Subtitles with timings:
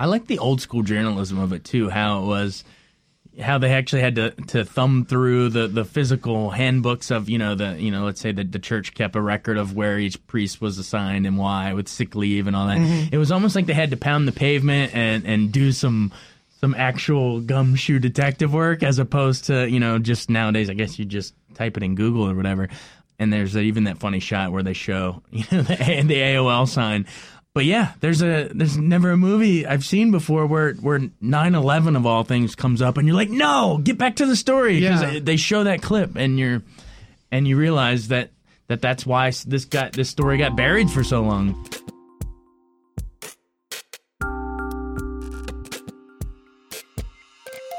[0.00, 1.90] I like the old school journalism of it too.
[1.90, 2.64] How it was,
[3.38, 7.54] how they actually had to, to thumb through the, the physical handbooks of you know
[7.54, 10.58] the you know let's say that the church kept a record of where each priest
[10.58, 12.78] was assigned and why with sick leave and all that.
[12.78, 13.14] Mm-hmm.
[13.14, 16.12] It was almost like they had to pound the pavement and and do some
[16.60, 21.04] some actual gumshoe detective work as opposed to you know just nowadays I guess you
[21.04, 22.70] just type it in Google or whatever.
[23.18, 27.06] And there's even that funny shot where they show you know the, the AOL sign.
[27.52, 32.06] But yeah, there's a there's never a movie I've seen before where where 9/11 of
[32.06, 35.18] all things comes up and you're like, "No, get back to the story." Yeah.
[35.20, 36.62] they show that clip and you're
[37.32, 38.30] and you realize that
[38.68, 41.66] that that's why this got this story got buried for so long.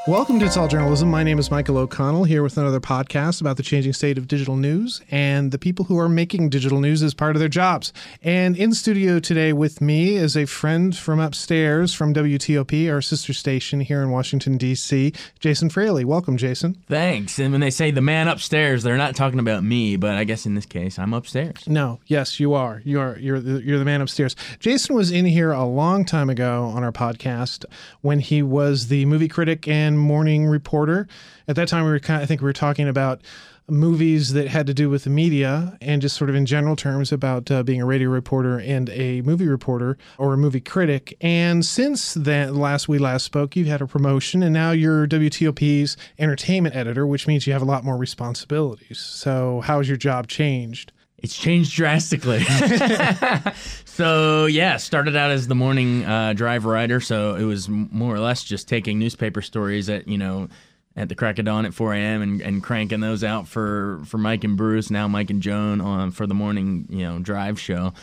[0.08, 1.12] Welcome to It's All Journalism.
[1.12, 4.56] My name is Michael O'Connell here with another podcast about the changing state of digital
[4.56, 7.94] news and the people who are making digital news as part of their jobs.
[8.24, 13.32] And in studio today with me is a friend from upstairs from WTOP, our sister
[13.32, 16.04] station here in Washington, D.C., Jason Fraley.
[16.04, 16.78] Welcome, Jason.
[16.88, 17.38] Thanks.
[17.38, 20.48] And when they say the man upstairs, they're not talking about me, but I guess
[20.48, 21.68] in this case, I'm upstairs.
[21.68, 22.82] No, yes, you are.
[22.84, 23.20] You are.
[23.20, 24.36] You're the, you're the man upstairs.
[24.60, 27.66] Jason was in here a long time ago on our podcast
[28.02, 31.08] when he was the movie critic and morning reporter.
[31.48, 32.22] At that time, we were kind.
[32.22, 33.22] of, I think we were talking about
[33.70, 37.12] movies that had to do with the media and just sort of in general terms
[37.12, 41.16] about uh, being a radio reporter and a movie reporter or a movie critic.
[41.22, 45.96] And since then, last we last spoke, you've had a promotion and now you're WTOP's
[46.20, 49.00] entertainment editor, which means you have a lot more responsibilities.
[49.00, 50.92] So, how's your job changed?
[51.20, 52.40] It's changed drastically.
[53.94, 57.02] so yeah, started out as the morning uh, drive writer.
[57.02, 60.48] So it was more or less just taking newspaper stories at you know
[60.96, 62.22] at the crack of dawn at 4 a.m.
[62.22, 64.90] and, and cranking those out for for Mike and Bruce.
[64.90, 67.94] Now Mike and Joan on for the morning you know drive show.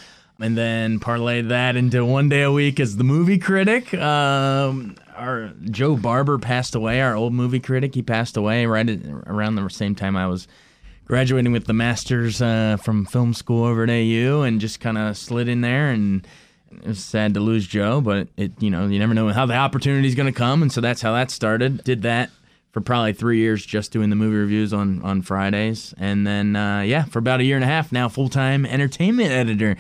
[0.41, 3.93] And then parlayed that into one day a week as the movie critic.
[3.95, 7.01] Um, our Joe Barber passed away.
[7.01, 10.47] Our old movie critic, he passed away right at, around the same time I was
[11.09, 15.17] graduating with the master's uh, from film school over at AU and just kind of
[15.17, 16.27] slid in there and
[16.71, 19.55] it was sad to lose Joe, but it you know you never know how the
[19.55, 21.83] opportunity is going to come, and so that's how that started.
[21.83, 22.31] Did that
[22.73, 26.81] for probably three years, just doing the movie reviews on on Fridays, and then uh,
[26.81, 29.77] yeah, for about a year and a half now, full time entertainment editor.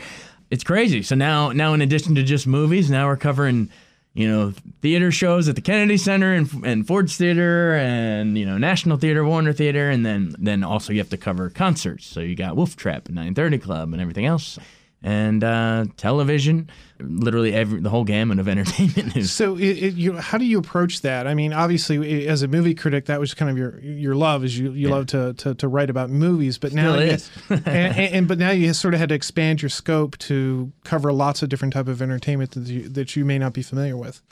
[0.50, 1.02] It's crazy.
[1.02, 3.68] So now now in addition to just movies, now we're covering
[4.18, 4.52] you know,
[4.82, 9.24] theater shows at the Kennedy Center and, and Ford's Theater and, you know, National Theater,
[9.24, 9.90] Warner Theater.
[9.90, 12.04] And then, then also you have to cover concerts.
[12.04, 14.58] So you got Wolf Trap and 930 Club and everything else.
[15.04, 16.68] And uh, television,
[17.00, 19.32] literally every the whole gamut of entertainment news.
[19.32, 21.26] So, it, it, you, how do you approach that?
[21.26, 24.58] I mean, obviously, as a movie critic, that was kind of your your love, is
[24.58, 26.58] you, you love to, to to write about movies.
[26.58, 27.16] But now, you,
[27.50, 31.42] and, and but now you sort of had to expand your scope to cover lots
[31.42, 34.22] of different type of entertainment that you, that you may not be familiar with.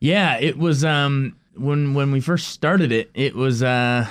[0.00, 4.06] Yeah, it was um when when we first started it, it was uh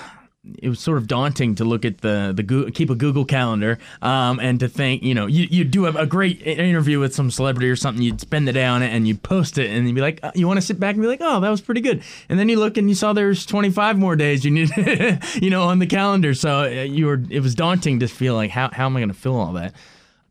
[0.60, 4.40] it was sort of daunting to look at the the keep a Google calendar um,
[4.40, 7.70] and to think you know you you do have a great interview with some celebrity
[7.70, 10.02] or something you'd spend the day on it and you'd post it and you'd be
[10.02, 12.04] like uh, you want to sit back and be like oh that was pretty good.
[12.30, 14.70] And then you look and you saw there's 25 more days you need
[15.42, 16.34] you know on the calendar.
[16.34, 19.10] So uh, you were it was daunting to feel like how how am I going
[19.10, 19.74] to fill all that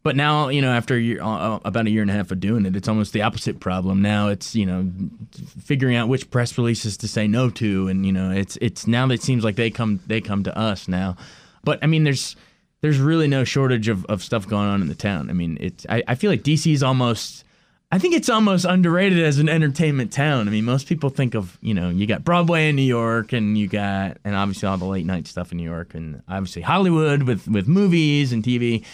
[0.07, 2.39] but now, you know, after a year, uh, about a year and a half of
[2.39, 4.03] doing it, it's almost the opposite problem.
[4.03, 4.89] Now it's you know
[5.65, 9.09] figuring out which press releases to say no to, and you know it's it's now
[9.09, 11.17] that it seems like they come they come to us now.
[11.65, 12.37] But I mean, there's
[12.83, 15.29] there's really no shortage of, of stuff going on in the town.
[15.29, 17.43] I mean, it's I, I feel like DC's almost
[17.91, 20.47] I think it's almost underrated as an entertainment town.
[20.47, 23.59] I mean, most people think of, you know, you got Broadway in New York and
[23.59, 27.25] you got and obviously all the late night stuff in New York and obviously Hollywood
[27.25, 28.85] with with movies and TV.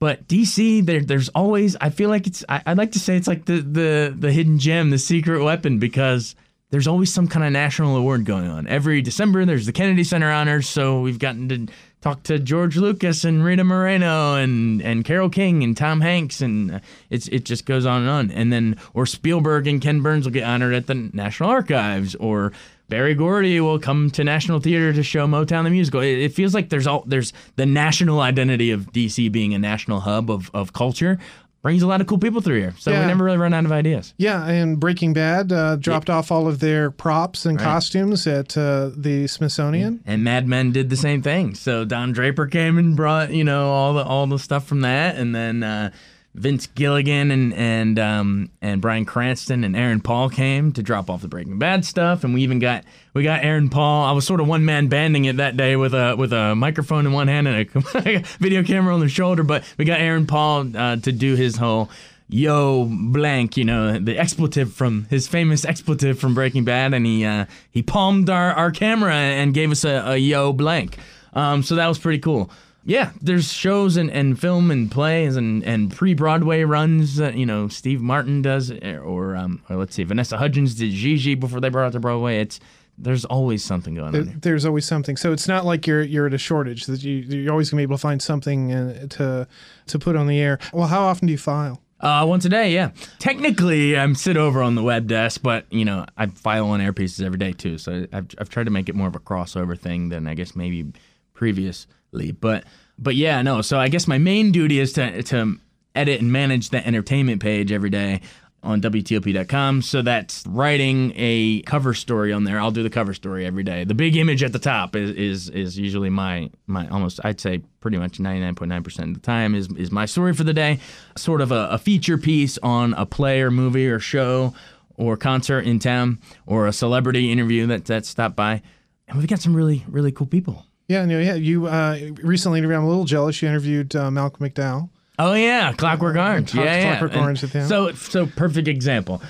[0.00, 1.76] But DC, there, there's always.
[1.80, 2.42] I feel like it's.
[2.48, 5.78] I, I'd like to say it's like the the the hidden gem, the secret weapon,
[5.78, 6.34] because
[6.70, 8.66] there's always some kind of national award going on.
[8.66, 10.68] Every December, there's the Kennedy Center honors.
[10.68, 11.66] So we've gotten to
[12.00, 16.76] talk to George Lucas and Rita Moreno and and Carole King and Tom Hanks, and
[16.76, 16.80] uh,
[17.10, 18.30] it's it just goes on and on.
[18.30, 22.52] And then or Spielberg and Ken Burns will get honored at the National Archives, or
[22.90, 26.00] Berry Gordy will come to National Theater to show Motown the musical.
[26.00, 30.00] It, it feels like there's all there's the national identity of DC being a national
[30.00, 31.18] hub of, of culture
[31.62, 32.74] brings a lot of cool people through here.
[32.78, 33.00] So Yeah.
[33.00, 34.14] we never really run out of ideas.
[34.16, 38.90] Yeah, and Breaking Bad uh, dropped off all of their props and costumes at uh,
[38.96, 40.00] the Smithsonian.
[40.06, 41.54] And Mad Men did the same thing.
[41.54, 45.16] So Don Draper came and brought you know all the all the stuff from that,
[45.16, 45.90] and then uh,
[46.34, 51.22] Vince Gilligan and and um, and Bryan Cranston and Aaron Paul came to drop off
[51.22, 52.84] the Breaking Bad stuff, and we even got
[53.14, 54.04] we got Aaron Paul.
[54.04, 57.04] I was sort of one man banding it that day with a with a microphone
[57.04, 60.76] in one hand and a video camera on the shoulder, but we got Aaron Paul
[60.76, 61.90] uh, to do his whole
[62.28, 67.24] yo blank, you know, the expletive from his famous expletive from Breaking Bad, and he
[67.24, 70.96] uh, he palmed our, our camera and gave us a, a yo blank.
[71.32, 72.50] Um, so that was pretty cool.
[72.84, 77.44] Yeah, there's shows and, and film and plays and, and pre Broadway runs that you
[77.46, 81.68] know Steve Martin does, or um, or let's see, Vanessa Hudgens did Gigi before they
[81.68, 82.38] brought it to Broadway.
[82.40, 82.58] It's
[82.96, 84.26] there's always something going There- on.
[84.28, 84.36] Here.
[84.40, 85.16] There's always something.
[85.16, 86.86] So it's not like you're you're at a shortage.
[86.86, 89.46] That you you're always gonna be able to find something uh, to
[89.88, 90.58] to put on the air.
[90.72, 91.82] Well, how often do you file?
[92.00, 92.92] Uh, once a day, yeah.
[93.18, 96.94] Technically, I'm sit over on the web desk, but you know I file on air
[96.94, 97.76] pieces every day too.
[97.76, 100.56] So I've I've tried to make it more of a crossover thing than I guess
[100.56, 100.92] maybe
[101.34, 101.92] previously.
[102.12, 102.64] But
[102.98, 103.62] but yeah, no.
[103.62, 105.58] So I guess my main duty is to to
[105.94, 108.20] edit and manage the entertainment page every day
[108.62, 109.82] on WTOP.com.
[109.82, 112.60] So that's writing a cover story on there.
[112.60, 113.84] I'll do the cover story every day.
[113.84, 117.62] The big image at the top is is, is usually my my almost I'd say
[117.80, 120.78] pretty much 99.9% of the time is is my story for the day.
[121.16, 124.54] Sort of a, a feature piece on a play or movie or show
[124.96, 128.62] or concert in town or a celebrity interview that that stopped by.
[129.08, 130.66] And we've got some really really cool people.
[130.90, 131.34] Yeah, no, yeah.
[131.34, 132.78] You uh, recently interviewed.
[132.78, 133.40] I'm a little jealous.
[133.40, 134.90] You interviewed uh, Malcolm McDowell.
[135.20, 136.50] Oh yeah, Clockwork Orange.
[136.50, 136.90] Clock- yeah, yeah.
[136.98, 137.68] Clockwork And Orange the end.
[137.68, 139.22] So so perfect example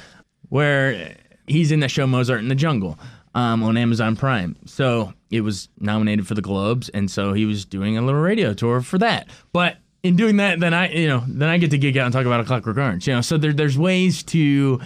[0.49, 1.17] where
[1.47, 2.99] he's in the show Mozart in the Jungle
[3.35, 4.57] um, on Amazon Prime.
[4.65, 8.55] So it was nominated for the Globes, and so he was doing a little radio
[8.55, 9.29] tour for that.
[9.53, 12.13] But in doing that, then I you know then I get to geek out and
[12.15, 13.07] talk about a Clockwork Orange.
[13.07, 14.81] You know, so there, there's ways to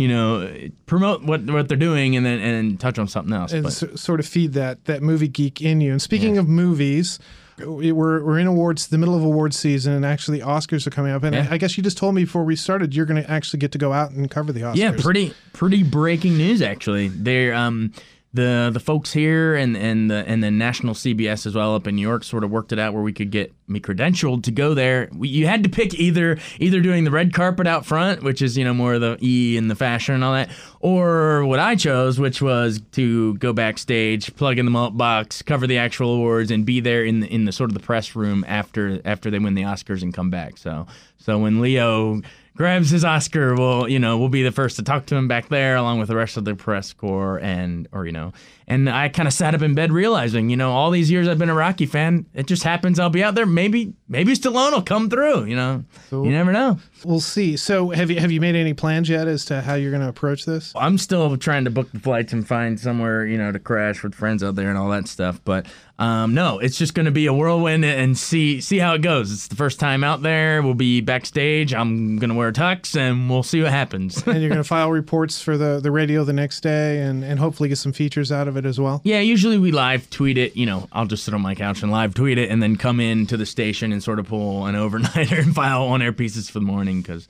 [0.00, 0.50] you know
[0.86, 3.52] promote what what they're doing and then and touch on something else.
[3.52, 5.90] and so, sort of feed that that movie geek in you.
[5.92, 7.18] And speaking of movies,
[7.58, 11.12] we- we're we're in awards, the middle of awards season, and actually Oscars are coming
[11.12, 11.22] up.
[11.24, 11.46] And Yeah.
[11.50, 13.72] I, I guess you just told me before we started you're going to actually get
[13.72, 14.76] to go out and cover the Oscars.
[14.76, 17.08] Yeah, pretty pretty breaking news actually.
[17.08, 17.92] They're um
[18.32, 21.96] the the folks here and and the and the national CBS as well up in
[21.96, 24.72] New York sort of worked it out where we could get me credentialed to go
[24.72, 25.08] there.
[25.12, 28.56] We, you had to pick either either doing the red carpet out front, which is
[28.56, 30.50] you know more of the E and the fashion and all that,
[30.80, 35.66] or what I chose, which was to go backstage, plug in the mult box, cover
[35.66, 38.44] the actual awards, and be there in the in the sort of the press room
[38.48, 40.56] after after they win the Oscars and come back.
[40.56, 40.86] So
[41.18, 42.22] so when Leo
[42.56, 45.48] grabs his Oscar, we'll you know we'll be the first to talk to him back
[45.48, 48.32] there, along with the rest of the press corps, and or you know,
[48.66, 51.38] and I kind of sat up in bed realizing, you know, all these years I've
[51.38, 53.46] been a Rocky fan, it just happens I'll be out there.
[53.46, 55.44] Maybe maybe Stallone will come through.
[55.44, 56.78] You know, you never know.
[57.04, 57.56] We'll see.
[57.56, 60.08] So have you have you made any plans yet as to how you're going to
[60.08, 60.69] approach this?
[60.78, 64.14] I'm still trying to book the flights and find somewhere, you know, to crash with
[64.14, 65.40] friends out there and all that stuff.
[65.44, 65.66] But
[65.98, 69.32] um, no, it's just going to be a whirlwind and see see how it goes.
[69.32, 70.62] It's the first time out there.
[70.62, 71.74] We'll be backstage.
[71.74, 74.22] I'm going to wear a tux and we'll see what happens.
[74.26, 77.38] and you're going to file reports for the, the radio the next day and, and
[77.38, 79.00] hopefully get some features out of it as well.
[79.04, 80.56] yeah, usually we live tweet it.
[80.56, 83.00] You know, I'll just sit on my couch and live tweet it and then come
[83.00, 86.48] in to the station and sort of pull an overnighter and file on air pieces
[86.48, 87.28] for the morning because,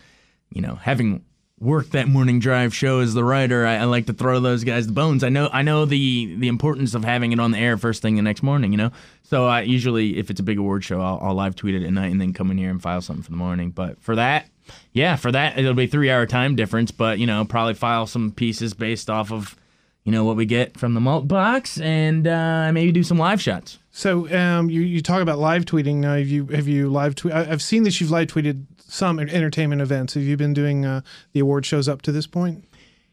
[0.53, 1.25] you know, having
[1.61, 4.87] worked that morning drive show as the writer, I, I like to throw those guys
[4.87, 5.23] the bones.
[5.23, 8.17] I know I know the the importance of having it on the air first thing
[8.17, 8.73] the next morning.
[8.73, 8.91] You know,
[9.23, 11.93] so I usually if it's a big award show, I'll, I'll live tweet it at
[11.93, 13.71] night and then come in here and file something for the morning.
[13.71, 14.47] But for that.
[14.93, 18.31] Yeah, for that it'll be three hour time difference, but you know probably file some
[18.31, 19.57] pieces based off of
[20.05, 23.41] you know what we get from the mult box and uh, maybe do some live
[23.41, 23.79] shots.
[23.91, 25.97] So um, you, you talk about live tweeting.
[25.97, 27.35] Now, have you have you live tweet?
[27.35, 30.15] I- I've seen that you've live tweeted some entertainment events.
[30.15, 31.03] Have you been doing uh,
[31.33, 32.65] the award shows up to this point?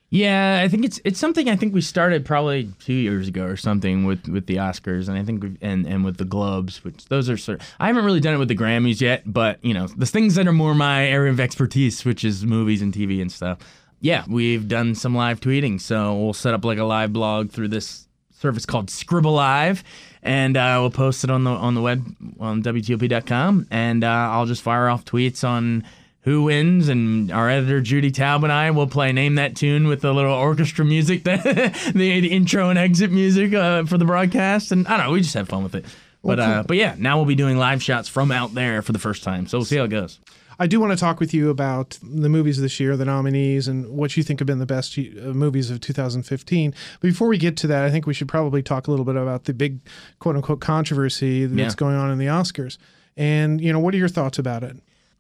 [0.10, 3.58] Yeah, I think it's it's something I think we started probably two years ago or
[3.58, 7.06] something with, with the Oscars, and I think we've, and and with the Globes, which
[7.08, 7.60] those are sort.
[7.60, 10.36] Of, I haven't really done it with the Grammys yet, but you know the things
[10.36, 13.58] that are more my area of expertise, which is movies and TV and stuff.
[14.00, 17.70] Yeah, we've done some live tweeting, so we'll set up like a live blog through
[17.70, 19.84] this service called Scribble Live,
[20.22, 22.06] and uh, we'll post it on the on the web
[22.40, 25.84] on WTOP.com, and uh, I'll just fire off tweets on
[26.22, 30.02] who wins, and our editor Judy Taub and I will play name that tune with
[30.02, 34.72] the little orchestra music, that the, the intro and exit music uh, for the broadcast,
[34.72, 35.86] and I don't know, we just have fun with it.
[36.24, 39.00] But uh, but yeah, now we'll be doing live shots from out there for the
[39.00, 40.20] first time, so we'll see how it goes.
[40.60, 43.88] I do want to talk with you about the movies this year, the nominees, and
[43.90, 45.02] what you think have been the best uh,
[45.34, 46.74] movies of 2015.
[47.00, 49.16] But before we get to that, I think we should probably talk a little bit
[49.16, 49.80] about the big
[50.20, 51.78] quote unquote controversy that's Yeah.
[51.78, 52.78] going on in the Oscars.
[53.16, 54.78] And, you know, what are your thoughts about it?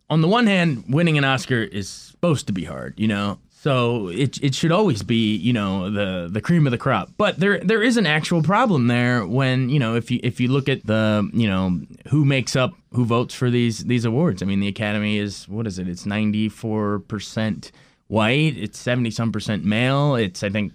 [0.09, 3.37] on the one hand, winning an Oscar is supposed to be hard, you know.
[3.67, 7.11] So it it should always be, you know, the the cream of the crop.
[7.17, 10.47] But there there is an actual problem there when, you know, if you if you
[10.47, 14.41] look at the, you know, who makes up who votes for these these awards.
[14.41, 15.89] I mean, the Academy is what is it?
[15.89, 17.71] It's 94%
[18.07, 20.15] white, it's 70 some percent male.
[20.15, 20.71] It's I think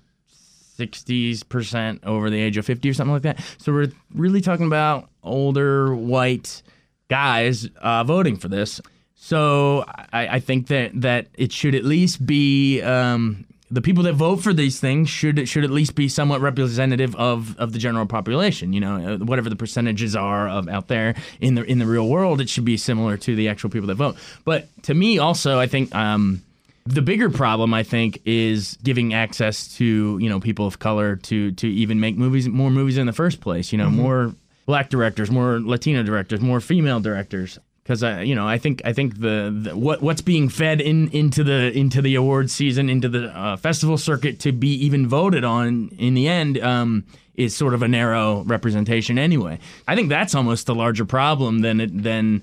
[0.79, 3.43] 60% over the age of 50 or something like that.
[3.57, 6.61] So we're really talking about older white
[7.09, 8.83] guys uh, voting for this.
[9.25, 14.15] So I, I think that that it should at least be um, the people that
[14.15, 18.05] vote for these things should should at least be somewhat representative of, of the general
[18.05, 18.73] population.
[18.73, 22.09] You know, uh, whatever the percentages are of out there in the in the real
[22.09, 24.17] world, it should be similar to the actual people that vote.
[24.45, 25.95] But to me, also, I think.
[25.95, 26.43] Um,
[26.85, 31.53] the bigger problem, I think, is giving access to you know people of color to
[31.53, 33.71] to even make movies, more movies in the first place.
[33.71, 34.03] You know, mm-hmm.
[34.03, 34.35] more
[34.67, 38.93] black directors, more Latino directors, more female directors because I, you know, I think I
[38.93, 43.09] think the, the, what what's being fed in into the into the awards season, into
[43.09, 47.75] the uh, festival circuit to be even voted on in the end um, is sort
[47.75, 49.59] of a narrow representation anyway.
[49.89, 52.43] I think that's almost the larger problem than it, than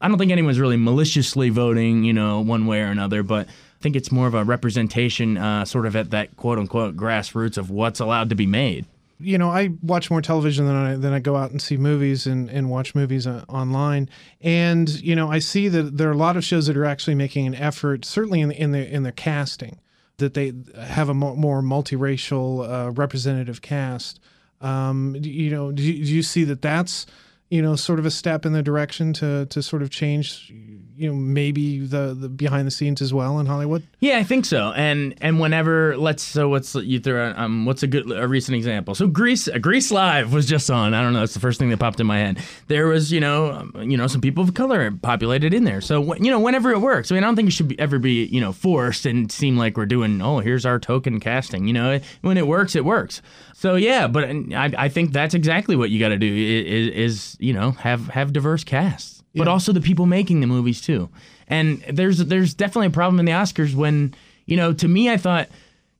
[0.00, 3.48] I don't think anyone's really maliciously voting, you know, one way or another, but.
[3.48, 7.56] I think it's more of a representation, uh, sort of at that quote unquote grassroots
[7.56, 8.86] of what's allowed to be made
[9.20, 12.26] you know, I watch more television than I than I go out and see movies
[12.26, 14.08] and, and watch movies uh, online.
[14.40, 17.16] And you know, I see that there are a lot of shows that are actually
[17.16, 19.80] making an effort, certainly in the, in the in their casting,
[20.18, 24.20] that they have a more, more multiracial, uh, representative cast.
[24.60, 27.06] Um, you know, do you, do you see that that's
[27.50, 30.52] you know sort of a step in the direction to to sort of change
[30.98, 33.84] you know maybe the the behind the scenes as well in Hollywood?
[34.00, 34.72] Yeah, I think so.
[34.72, 38.94] And and whenever let's so what's you throw um what's a good a recent example?
[38.94, 40.94] So Grease Grease Live was just on.
[40.94, 41.22] I don't know.
[41.22, 42.38] It's the first thing that popped in my head.
[42.66, 45.80] There was you know um, you know some people of color populated in there.
[45.80, 47.12] So you know whenever it works.
[47.12, 49.76] I mean I don't think it should ever be you know forced and seem like
[49.76, 51.68] we're doing oh here's our token casting.
[51.68, 53.22] You know when it works it works.
[53.54, 57.36] So yeah, but I, I think that's exactly what you got to do is, is
[57.38, 61.08] you know have have diverse casts but also the people making the movies too.
[61.46, 64.14] And there's there's definitely a problem in the Oscars when
[64.46, 65.48] you know to me I thought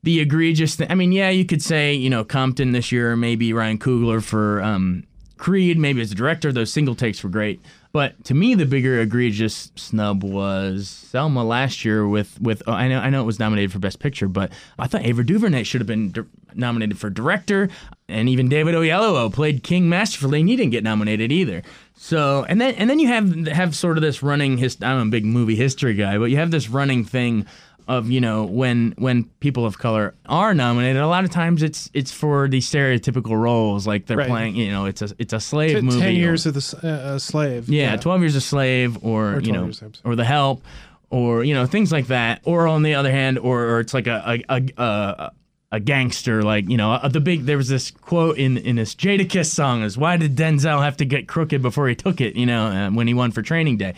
[0.03, 0.77] the egregious.
[0.77, 3.79] Th- I mean, yeah, you could say you know Compton this year, or maybe Ryan
[3.79, 5.05] Coogler for um,
[5.39, 6.53] Creed, maybe as a director.
[6.53, 7.61] Those single takes were great.
[7.93, 12.87] But to me, the bigger egregious snub was Selma last year with with oh, I
[12.87, 15.81] know I know it was nominated for Best Picture, but I thought Ava DuVernay should
[15.81, 16.23] have been di-
[16.55, 17.71] nominated for director,
[18.09, 21.63] and even David Oyelowo played King masterfully, and he didn't get nominated either.
[21.97, 25.11] So and then and then you have have sort of this running his I'm a
[25.11, 27.47] big movie history guy, but you have this running thing
[27.89, 31.91] of you know when when people of color are nominated, a lot of times it's
[31.95, 34.29] it's for the stereotypical roles, like they're right.
[34.29, 34.57] playing.
[34.57, 36.01] You know, it's a it's a slave T- movie.
[36.01, 37.69] Ten years or, of the uh, slave.
[37.69, 39.71] Yeah, yeah, twelve years of a slave, or, or you know,
[40.05, 40.63] or the help,
[41.09, 42.43] or you know things like that.
[42.45, 45.33] Or on the other hand, or, or it's like a a, a, a
[45.73, 47.45] a gangster, like you know, uh, the big.
[47.45, 51.07] There was this quote in in this Jadakiss song: "Is why did Denzel have to
[51.07, 53.95] get crooked before he took it?" You know, uh, when he won for Training Day.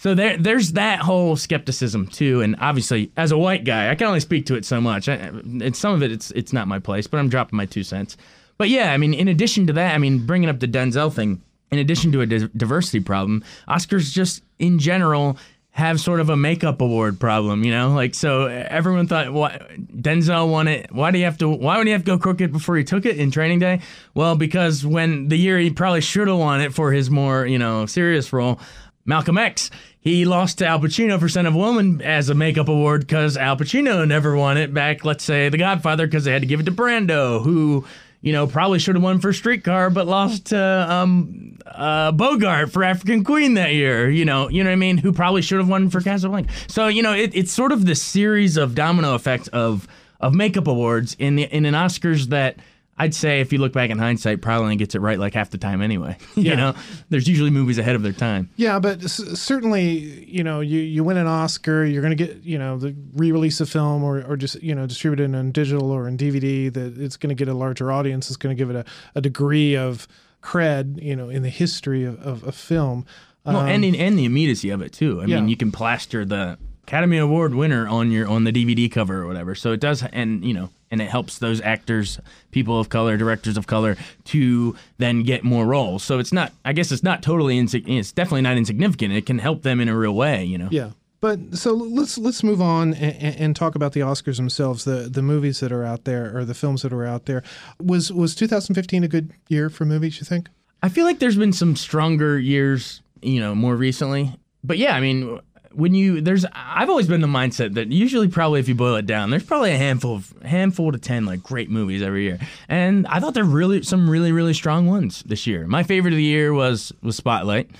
[0.00, 4.06] So there, there's that whole skepticism too, and obviously, as a white guy, I can
[4.06, 5.10] only speak to it so much.
[5.10, 7.82] I, and some of it, it's it's not my place, but I'm dropping my two
[7.82, 8.16] cents.
[8.56, 11.42] But yeah, I mean, in addition to that, I mean, bringing up the Denzel thing,
[11.70, 15.36] in addition to a di- diversity problem, Oscars just in general
[15.72, 17.90] have sort of a makeup award problem, you know?
[17.90, 19.68] Like so everyone thought what
[20.00, 20.90] Denzel won it.
[20.90, 23.04] Why do you have to why would he have to go crooked before he took
[23.04, 23.82] it in training day?
[24.14, 27.58] Well, because when the year he probably should have won it for his more, you
[27.58, 28.58] know, serious role,
[29.04, 32.68] Malcolm X he lost to Al Pacino for Scent of a Woman as a makeup
[32.68, 36.40] award because Al Pacino never won it back, let's say, The Godfather, because they had
[36.40, 37.84] to give it to Brando, who,
[38.22, 42.82] you know, probably should have won for Streetcar, but lost to um, uh, Bogart for
[42.82, 44.08] African Queen that year.
[44.08, 44.96] You know, you know what I mean?
[44.96, 46.50] Who probably should have won for Casablanca.
[46.66, 49.86] So, you know, it, it's sort of the series of domino effects of
[50.18, 52.56] of makeup awards in the in an Oscars that–
[53.00, 55.48] I'd say if you look back in hindsight, probably only gets it right like half
[55.48, 56.18] the time anyway.
[56.34, 56.54] you yeah.
[56.54, 56.74] know,
[57.08, 58.50] there's usually movies ahead of their time.
[58.56, 62.42] Yeah, but s- certainly, you know, you, you win an Oscar, you're going to get,
[62.42, 66.08] you know, the re-release of film or, or just, you know, distributed in digital or
[66.08, 68.28] in DVD that it's going to get a larger audience.
[68.28, 70.06] It's going to give it a, a degree of
[70.42, 73.06] cred, you know, in the history of, of, of film.
[73.46, 75.22] Well, um, and, in, and the immediacy of it too.
[75.22, 75.36] I yeah.
[75.36, 79.26] mean, you can plaster the Academy Award winner on your on the DVD cover or
[79.26, 79.54] whatever.
[79.54, 82.18] So it does, and you know, and it helps those actors,
[82.50, 86.02] people of color, directors of color, to then get more roles.
[86.02, 89.12] So it's not, I guess, it's not totally, insig- it's definitely not insignificant.
[89.12, 90.68] It can help them in a real way, you know.
[90.70, 90.90] Yeah.
[91.20, 95.20] But so let's let's move on and, and, talk about the Oscars themselves, the the
[95.20, 97.42] movies that are out there or the films that are out there.
[97.78, 100.18] Was was 2015 a good year for movies?
[100.18, 100.48] You think?
[100.82, 104.34] I feel like there's been some stronger years, you know, more recently.
[104.64, 105.40] But yeah, I mean,
[105.72, 109.06] when you there's I've always been the mindset that usually probably if you boil it
[109.06, 112.38] down, there's probably a handful of handful to ten like great movies every year.
[112.68, 115.66] And I thought there were really some really really strong ones this year.
[115.66, 117.70] My favorite of the year was was Spotlight.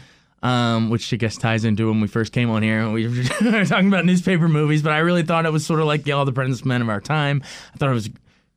[0.43, 2.89] Um, which I guess ties into when we first came on here.
[2.89, 3.07] We
[3.43, 6.13] were talking about newspaper movies, but I really thought it was sort of like the
[6.13, 7.43] All the President's Men of our time.
[7.75, 8.09] I thought it was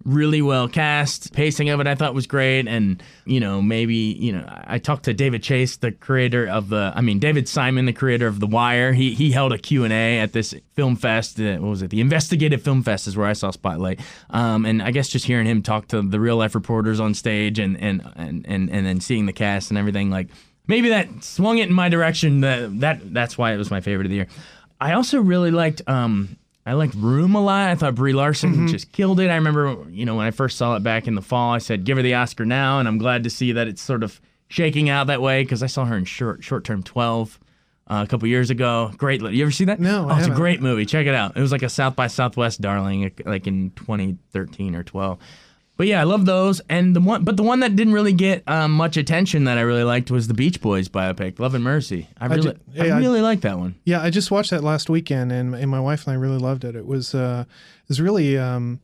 [0.06, 1.34] really well cast.
[1.34, 5.04] Pacing of it I thought was great and you know, maybe, you know, I talked
[5.06, 8.48] to David Chase, the creator of the I mean David Simon, the creator of The
[8.48, 8.94] Wire.
[8.94, 11.90] He he held a Q&A at this film fest, uh, what was it?
[11.90, 14.02] The Investigative Film Fest is where I saw Spotlight.
[14.30, 17.60] Um, and I guess just hearing him talk to the real life reporters on stage
[17.60, 20.28] and and and and, and then seeing the cast and everything like
[20.68, 24.06] maybe that swung it in my direction that that that's why it was my favorite
[24.06, 24.28] of the year.
[24.82, 27.70] I also really liked um I liked Room a lot.
[27.70, 28.68] I thought Brie Larson Mm-hmm.
[28.68, 29.30] just killed it.
[29.30, 31.84] I remember, you know, when I first saw it back in the fall, I said,
[31.84, 34.88] "Give her the Oscar now," and I'm glad to see that it's sort of shaking
[34.90, 37.38] out that way because I saw her in short short term twelve
[37.88, 38.92] uh, a couple years ago.
[38.98, 39.80] Great, you ever see that?
[39.82, 40.86] No, oh, it's a great movie.
[40.86, 41.36] Check it out.
[41.36, 45.18] It was like a South by Southwest darling, like in 2013 or 12.
[45.76, 46.62] But yeah, I love those.
[46.70, 49.62] And the one, but the one that didn't really get um, much attention that I
[49.62, 52.08] really liked was the Beach Boys biopic, Love and Mercy.
[52.22, 53.74] I really, I yeah, I- really liked that one.
[53.84, 56.64] Yeah, I just watched that last weekend, and, and my wife and I really loved
[56.64, 56.76] it.
[56.76, 58.82] It was uh, it was really um,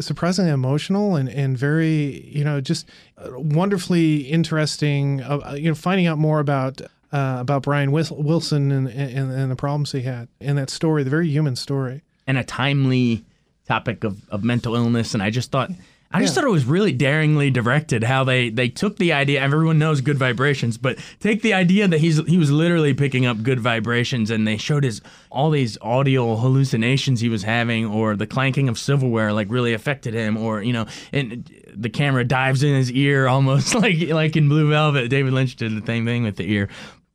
[0.00, 5.20] surprisingly emotional and, and very you know just uh, wonderfully interesting.
[5.22, 6.80] Uh, you know, finding out more about
[7.12, 11.10] uh, about Brian Wilson and, and and the problems he had in that story, the
[11.10, 12.02] very human story.
[12.28, 13.24] and a timely
[13.66, 15.14] topic of, of mental illness.
[15.14, 15.70] And I just thought,
[16.10, 16.40] I just Yeah.
[16.40, 19.42] thought it was really daringly directed how they, they took the idea.
[19.42, 23.42] Everyone knows good vibrations, but take the idea that he's he was literally picking up
[23.42, 28.26] good vibrations, and they showed his all these audio hallucinations he was having, or the
[28.26, 32.74] clanking of silverware like really affected him, or you know, and the camera dives in
[32.74, 35.08] his ear almost like like in Blue Velvet.
[35.10, 36.68] David Lynch did the same thing with the ear.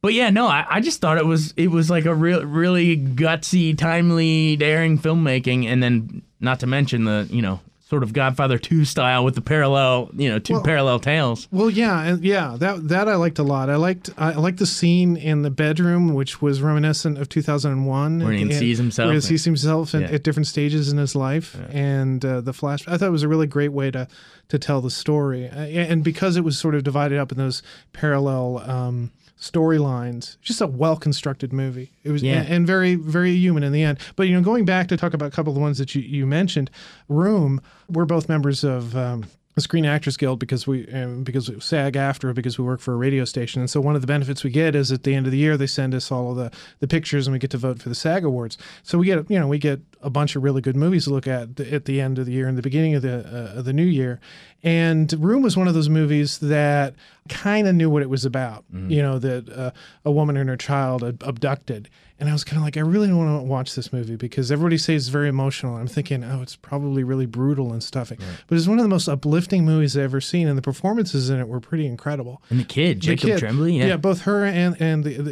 [0.03, 2.95] But yeah, no, I, I just thought it was it was like a real really
[2.95, 7.59] gutsy, timely, daring filmmaking, and then not to mention the you know
[7.93, 11.47] sort of Godfather two style with the parallel you know two Well- parallel tales.
[11.51, 13.69] Well, yeah, and yeah, that that I liked a lot.
[13.69, 18.31] I liked I liked the scene in the bedroom, which was reminiscent of 2001, Where
[18.33, 19.07] he and- sees himself.
[19.07, 20.07] where he sees himself in, Yeah.
[20.15, 22.83] at different stages in his life, and uh, the flash.
[22.87, 24.07] I thought it was a really great way to
[24.49, 25.53] to tell the story, uh,
[25.91, 27.61] and because it was sort of divided up in those
[27.93, 28.57] parallel.
[28.65, 29.11] Um,
[29.43, 32.39] storylines just a well constructed movie it was Yeah.
[32.41, 35.13] and, and very very human in the end but you know going back to talk
[35.13, 36.71] about a couple of the ones that you, you mentioned
[37.09, 42.33] room we're both members of um, the Screen Actors Guild because we um, because SAG-AFTRA
[42.33, 44.73] because we work for a radio station, and so one of the benefits we get
[44.73, 47.27] is at the end of the year they send us all of the the pictures
[47.27, 48.57] and we get to vote for the SAG awards.
[48.81, 51.27] So we get you know we get a bunch of really good movies to look
[51.27, 53.19] at at the end of the year and the beginning of the
[53.55, 54.19] uh, of the new year.
[54.63, 56.95] And Room was one of those movies that
[57.29, 58.63] kind of knew what it was about.
[58.71, 59.71] You know that uh,
[60.05, 61.89] a woman and her child ab- abducted.
[62.19, 64.49] And I was kind of like, I really don't want to watch this movie because
[64.49, 65.75] everybody says it's very emotional.
[65.75, 68.13] I'm thinking, oh, it's probably really brutal and stuff.
[68.47, 71.39] But it's one of the most uplifting movies I've ever seen, and the performances in
[71.41, 72.41] it were pretty incredible.
[72.49, 73.97] And the kid, The Jacob kid- Tremblay, yeah.
[73.97, 75.31] both her and and the the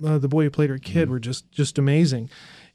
[0.00, 2.30] the, uh, the boy who played her kid were just just amazing.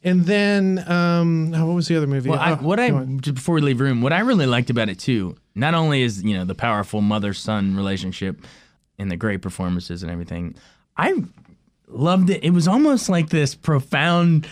[0.05, 2.29] And then, um, oh, what was the other movie?
[2.29, 3.19] Well, I, Oh, what I on.
[3.21, 6.21] just before we leave room, what I really liked about it too, not only is
[6.23, 8.45] you know the powerful mother son relationship
[8.99, 10.55] and the great performances and everything,
[10.97, 11.23] I
[11.87, 12.43] loved it.
[12.43, 14.47] It was almost like this profound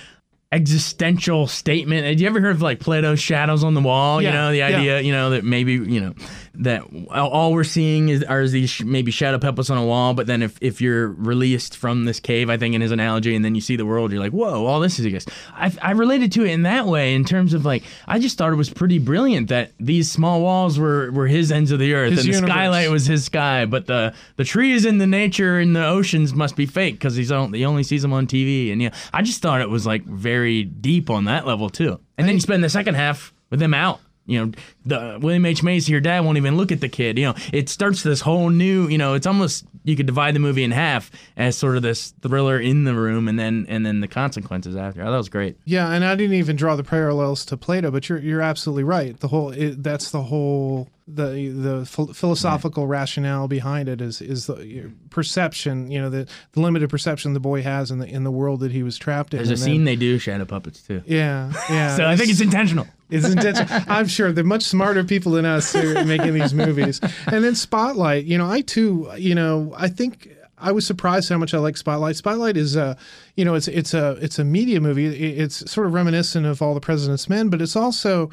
[0.54, 2.06] existential statement.
[2.06, 4.22] Have you ever heard of like Plato's shadows on the wall?
[4.22, 4.66] Yeah, you know the yeah.
[4.68, 6.14] idea, you know that maybe you know
[6.56, 10.28] that all- we're seeing is are these sh- maybe shadow pebbles on a wall, but
[10.28, 13.56] then if if you're released from this cave, I think in his analogy, and then
[13.56, 15.32] you see the world, you're like, whoa, all this is exists.
[15.54, 18.52] I I related to it in that way in terms of like I just thought
[18.52, 22.12] it was pretty brilliant that these small walls were were his ends of the earth,
[22.14, 25.76] His and the skylight was his sky, but the the trees and the nature and
[25.76, 28.82] the oceans must be fake because he's on, he only sees them on TV, and
[28.82, 32.00] yeah, I just thought it was like very deep on that level too.
[32.18, 34.00] And then you spend the second half with them out.
[34.28, 34.52] You know,
[34.86, 37.18] the William H Macy, your dad won't even look at the kid.
[37.18, 38.88] You know, it starts this whole new.
[38.88, 42.14] You know, it's almost you could divide the movie in half as sort of this
[42.22, 45.02] thriller in the room, and then and then the consequences after.
[45.04, 45.58] Oh, that was great.
[45.66, 49.20] Yeah, and I didn't even draw the parallels to Plato, but you're you're absolutely right.
[49.20, 54.46] The whole it, that's the whole the the ph- philosophical rationale behind it is is
[54.46, 58.24] the your perception, you know, the, the limited perception the boy has in the in
[58.24, 59.38] the world that he was trapped in.
[59.40, 61.02] There's a then- scene they do shadow puppets too.
[61.06, 61.96] Yeah, yeah.
[62.02, 62.88] So I think it's intentional.
[63.12, 63.84] It's intentional.
[63.88, 67.00] I'm sure they're much smarter people than us who are making these movies.
[67.28, 71.38] And then Spotlight, you know, I too, you know, I think I was surprised how
[71.38, 72.16] much I like Spotlight.
[72.16, 72.96] Spotlight is a,
[73.36, 75.08] you know, it's it's a it's a media movie.
[75.08, 78.30] It's sort of reminiscent of All the President's Men, but it's also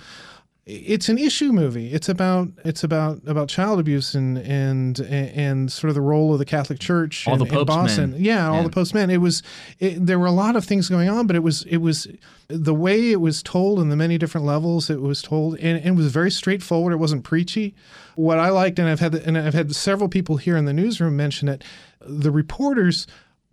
[0.70, 1.92] it's an issue movie.
[1.94, 6.38] It's about it's about about child abuse and and and sort of the role of
[6.38, 8.10] the Catholic Church All in, the in Boston.
[8.12, 8.20] men.
[8.22, 8.62] Yeah, all Yeah.
[8.64, 9.08] the postmen.
[9.08, 9.42] It was
[9.78, 12.06] it, there were a lot of things going on, but it was it was
[12.48, 15.86] the way it was told and the many different levels it was told, and, and
[15.86, 16.92] it was very straightforward.
[16.92, 17.74] It wasn't preachy.
[18.16, 21.16] What I liked, and I've had and I've had several people here in the newsroom
[21.16, 21.64] mention it.
[22.00, 23.06] The reporters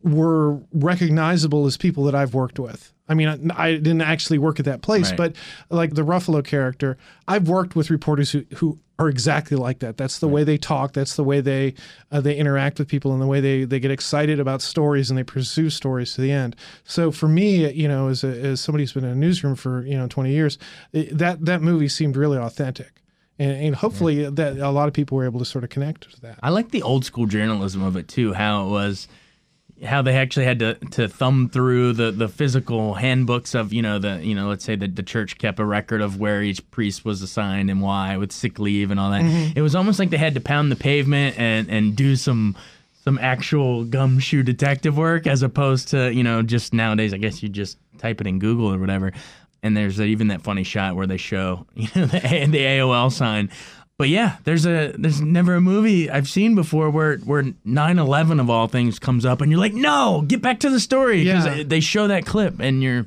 [0.06, 2.94] were recognizable as people that I've worked with.
[3.10, 5.18] I mean, I, I didn't actually work at that place, Right.
[5.18, 5.36] but
[5.70, 9.98] like the Ruffalo character, I've worked with reporters who, who are exactly like that.
[9.98, 10.94] That's the way they talk.
[10.94, 11.74] That's the way they
[12.12, 15.18] uh, they interact with people, and the way they they get excited about stories and
[15.20, 16.56] they pursue stories to the end.
[16.84, 19.86] So for me, you know, as a, as somebody who's been in a newsroom for
[19.86, 20.58] you know 20 years,
[20.94, 23.02] it, that that movie seemed really authentic,
[23.38, 26.22] and, and hopefully that a lot of people were able to sort of connect to
[26.22, 26.40] that.
[26.42, 28.34] I like the old school journalism of it too.
[28.34, 29.08] How it was,
[29.84, 34.00] how they actually had to, to thumb through the, the physical handbooks of you know
[34.00, 37.04] the you know let's say that the church kept a record of where each priest
[37.04, 39.24] was assigned and why with sick leave and all that.
[39.24, 39.58] Mm-hmm.
[39.58, 42.56] It was almost like they had to pound the pavement and and do some
[43.04, 47.50] some actual gumshoe detective work as opposed to you know just nowadays I guess you
[47.50, 49.12] just type it in Google or whatever.
[49.62, 53.50] And there's even that funny shot where they show you know the, the AOL sign.
[53.98, 58.50] But yeah, there's a there's never a movie I've seen before where where 9/11 of
[58.50, 61.64] all things comes up and you're like, "No, get back to the story." Cuz Yeah.
[61.66, 63.06] they show that clip and you're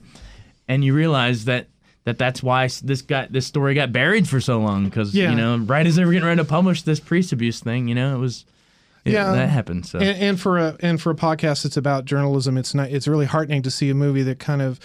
[0.66, 1.66] and you realize that
[2.04, 5.28] that that's why this got this story got buried for so long cuz Yeah.
[5.30, 7.94] you know, right as they were getting ready to publish this priest abuse thing, you
[7.94, 8.46] know, it was
[9.04, 9.32] it, Yeah.
[9.32, 9.84] that happened.
[9.84, 12.88] So And, and for a and for a podcast that's about journalism, it's not.
[12.90, 14.80] It's really heartening to see a movie that kind of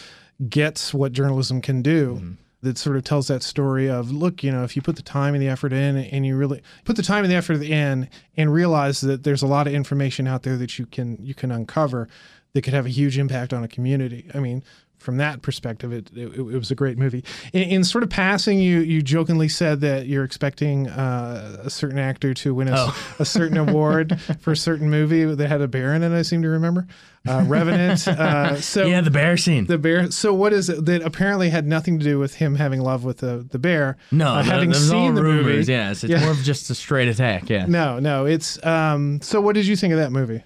[0.50, 2.16] gets what journalism can do.
[2.16, 2.32] Mm-hmm.
[2.64, 5.36] That sort of tells that story of look, you know, if you put the time
[5.36, 8.54] and the effort in, and you really put the time and the effort in, and
[8.54, 12.08] realize that there's a lot of information out there that you can you can uncover
[12.54, 14.26] that could have a huge impact on a community.
[14.34, 14.64] I mean,
[15.04, 17.24] from that perspective, it it, it was a great movie.
[17.52, 22.00] In, in sort of passing, you you jokingly said that you're expecting uh, a certain
[22.00, 22.96] actor to win a, Oh.
[23.20, 26.12] a certain award for a certain movie that had a bear in it.
[26.18, 26.88] I seem to remember,
[27.28, 28.08] uh, Revenant.
[28.08, 29.66] Uh, so yeah, the bear scene.
[29.66, 30.10] the bear.
[30.12, 33.18] So what is it that apparently had nothing to do with him having love with
[33.18, 33.98] the the bear?
[34.12, 35.46] no, uh, having seen the rumors.
[35.68, 35.72] movie.
[35.72, 36.22] Yes, it's Yeah.
[36.22, 37.50] more of just a straight attack.
[37.50, 37.66] Yeah.
[37.68, 38.26] No, no.
[38.26, 39.20] It's um.
[39.22, 40.44] So what did you think of that movie?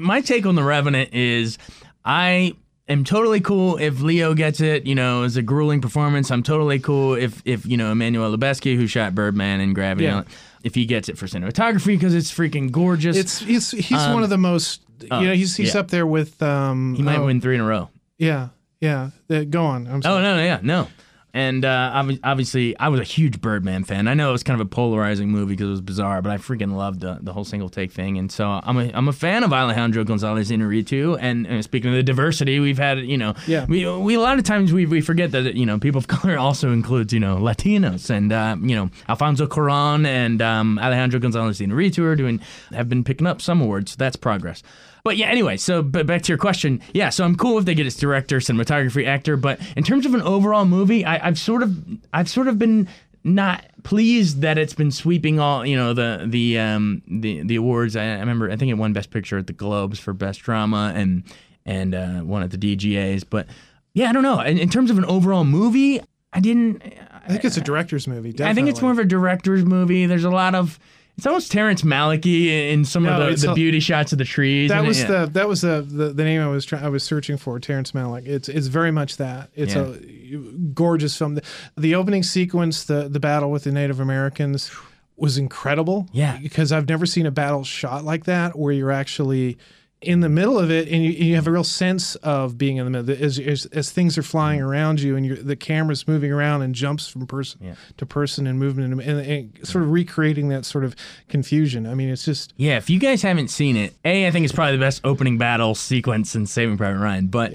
[0.00, 1.58] my take on the Revenant is
[2.04, 2.54] I
[2.90, 4.84] am totally cool if Leo gets it.
[4.86, 6.30] You know, as a grueling performance.
[6.30, 10.24] I'm totally cool if if you know Emmanuel Lubezki, who shot Birdman and Gravity, Yeah.
[10.64, 13.16] if he gets it for cinematography because it's freaking gorgeous.
[13.16, 14.82] It's he's he's one of the most.
[15.00, 15.80] you know, he's he's Um, yeah.
[15.80, 16.94] up there with um.
[16.94, 17.88] he might oh, win three in a row.
[18.18, 18.48] Yeah,
[18.80, 19.10] yeah.
[19.30, 19.86] Uh, go on.
[19.86, 20.22] I'm Oh sorry.
[20.22, 20.88] no, no, yeah, no.
[21.32, 24.08] And uh, obviously, I was a huge Birdman fan.
[24.08, 26.38] I know it was kind of a polarizing movie because it was bizarre, but I
[26.38, 28.18] freaking loved the, the whole single take thing.
[28.18, 31.16] And so I'm a, I'm a fan of Alejandro Gonzalez Inarritu.
[31.20, 33.64] And, and speaking of the diversity, we've had you know, Yeah.
[33.66, 36.36] we we a lot of times we, we forget that you know people of color
[36.36, 41.60] also includes you know Latinos and uh, you know Alfonso Cuarón and um, Alejandro Gonzalez
[41.60, 42.40] Inarritu are doing
[42.72, 43.92] have been picking up some awards.
[43.92, 44.62] So that's progress.
[45.04, 46.80] But yeah, anyway, so but back to your question.
[46.92, 50.14] Yeah, so I'm cool if they get its director, cinematography, actor, but in terms of
[50.14, 51.76] an overall movie, I, I've sort of
[52.12, 52.88] I've sort of been
[53.22, 57.96] not pleased that it's been sweeping all you know the the um the the awards.
[57.96, 60.92] I, I remember I think it won Best Picture at the Globes for Best Drama
[60.94, 61.24] and
[61.66, 63.24] and uh, won at the DGAs.
[63.28, 63.46] But
[63.94, 64.40] yeah, I don't know.
[64.40, 66.00] In, in terms of an overall movie,
[66.32, 66.82] I didn't.
[67.12, 68.32] I think it's a director's movie.
[68.32, 68.50] Definitely.
[68.50, 70.06] I think it's more of a director's movie.
[70.06, 70.78] There's a lot of.
[71.16, 74.24] It's almost Terrence Malick in some No, of the, the a- beauty shots of the
[74.24, 74.70] trees.
[74.70, 75.06] That and it- was yeah.
[75.06, 77.58] the that was the, the the name I was trying I was searching for.
[77.60, 78.26] Terrence Malick.
[78.26, 79.50] It's it's very much that.
[79.54, 79.88] It's Yeah.
[79.92, 80.36] a
[80.72, 81.34] gorgeous film.
[81.34, 81.42] The,
[81.76, 84.70] the opening sequence, the the battle with the Native Americans,
[85.16, 86.08] was incredible.
[86.12, 86.38] Yeah.
[86.40, 89.58] because I've never seen a battle shot like that where you're actually
[90.02, 92.84] in the middle of it and you, you have a real sense of being in
[92.86, 94.66] the middle as, as, as things are flying mm.
[94.66, 97.74] around you and the camera's moving around and jumps from person Yeah.
[97.98, 100.96] to person and movement and, and, and sort of recreating that sort of
[101.28, 101.86] confusion.
[101.86, 104.54] I mean, it's just Yeah, if you guys haven't seen it, A, I think it's
[104.54, 107.26] probably the best opening battle sequence in Saving Private Ryan.
[107.26, 107.54] But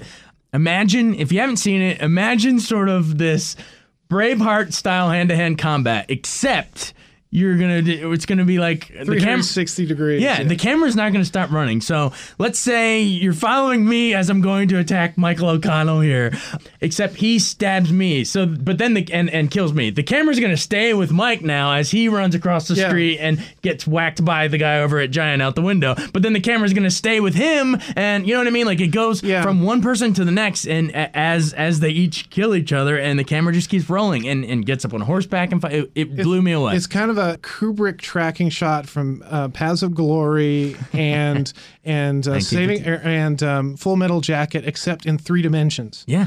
[0.52, 3.56] imagine, if you haven't seen it, imagine sort of this
[4.08, 6.94] Braveheart style hand to hand combat, except
[7.36, 9.20] you're going to, it's going to be like the camera.
[9.20, 10.22] 360 degrees.
[10.22, 11.82] Yeah, the camera's not going to stop running.
[11.82, 16.32] So let's say you're following me as I'm going to attack Michael O'Connell here,
[16.80, 18.24] except he stabs me.
[18.24, 19.90] So, but then the and, and kills me.
[19.90, 22.88] The camera's going to stay with Mike now as he runs across the Yeah.
[22.88, 25.94] street and gets whacked by the guy over at Giant out the window.
[26.14, 28.64] But then the camera's going to stay with him, and you know what I mean?
[28.66, 29.42] Like it goes Yeah.
[29.42, 33.18] from one person to the next, and as as they each kill each other, and
[33.18, 35.62] the camera just keeps rolling and, and gets up on horseback and.
[35.66, 36.76] It, it blew me away.
[36.76, 41.52] It's kind of a Kubrick tracking shot from uh, Paths of Glory and
[41.84, 46.04] and uh, saving er, and um, Full Metal Jacket, except in three dimensions.
[46.06, 46.26] Yeah.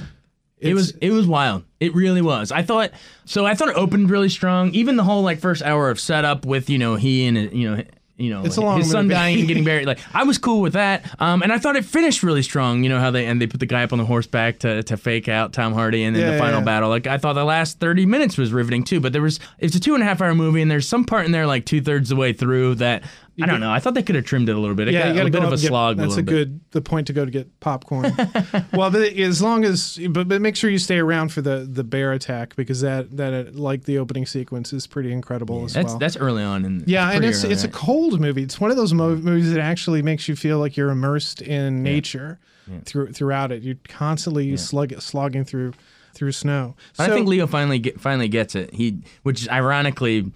[0.60, 1.64] It was it was wild.
[1.80, 2.52] It really was.
[2.52, 2.92] I thought
[3.24, 3.46] so.
[3.46, 4.74] I thought it opened really strong.
[4.74, 7.84] Even the whole like first hour of setup with you know he and you know
[8.20, 9.16] you know It's a long his son movie.
[9.16, 9.86] dying and getting buried.
[9.88, 11.06] Like I was cool with that.
[11.20, 12.84] Um, and I thought it finished really strong.
[12.84, 14.98] You know how they and they put the guy up on the horseback to, to
[14.98, 16.66] fake out Tom Hardy and then Yeah, the final yeah.
[16.66, 16.90] battle.
[16.90, 19.00] Like I thought the last thirty minutes was riveting too.
[19.00, 21.26] But there was it's a two and a half hour movie and there's some part
[21.26, 23.04] in there like two thirds of the way through that
[23.42, 23.72] I don't know.
[23.72, 24.88] I thought they could have trimmed it a little bit.
[24.88, 25.98] It Yeah, got you got a bit of a get- slog.
[25.98, 28.14] That's a a good the point to go to get popcorn.
[28.74, 31.84] well, but as long as but, but make sure you stay around for the the
[31.84, 35.98] bear attack because that that like the opening sequence is pretty incredible as That's well.
[36.00, 36.66] that's early on.
[36.66, 38.44] In, yeah, and it's early, it's a cold movie.
[38.44, 41.84] It's one of those mo- movies that actually makes you feel like you're immersed in
[41.84, 42.40] nature
[42.86, 43.64] through throughout it.
[43.64, 45.74] You're constantly slug, slogging through
[46.14, 46.76] through snow.
[46.98, 48.74] But So- I think Leo finally get, finally gets it.
[48.74, 50.32] He, which ironically,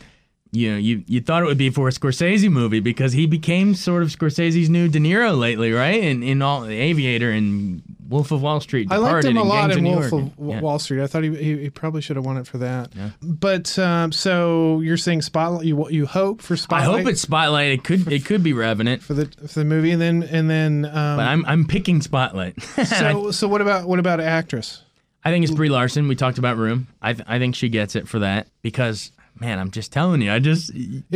[0.54, 3.74] you know, you you thought it would be for a Scorsese movie because he became
[3.76, 6.02] sort of Scorsese's new De Niro lately, right?
[6.02, 8.90] In in all the Aviator and Wolf of Wall Street.
[8.92, 10.14] I liked him a lot Gangs in Wolf York.
[10.14, 10.60] of Yeah.
[10.62, 11.02] Wall Street.
[11.02, 12.92] I thought he, he, he probably should have won it for that.
[13.24, 15.66] But um, so you're saying Spotlight?
[15.66, 16.88] You you hope for Spotlight?
[16.90, 17.72] I hope it's Spotlight.
[17.72, 20.86] It could it could be Revenant, for the for the movie, and then and then.
[20.86, 22.62] Um, but I'm I'm picking Spotlight.
[22.86, 24.84] so so what about what about actress?
[25.26, 26.08] I think it's Brie Larson.
[26.08, 26.88] We talked about Room.
[27.02, 30.32] I th- I think she gets it for that because man, I'm just telling you.
[30.32, 30.72] I just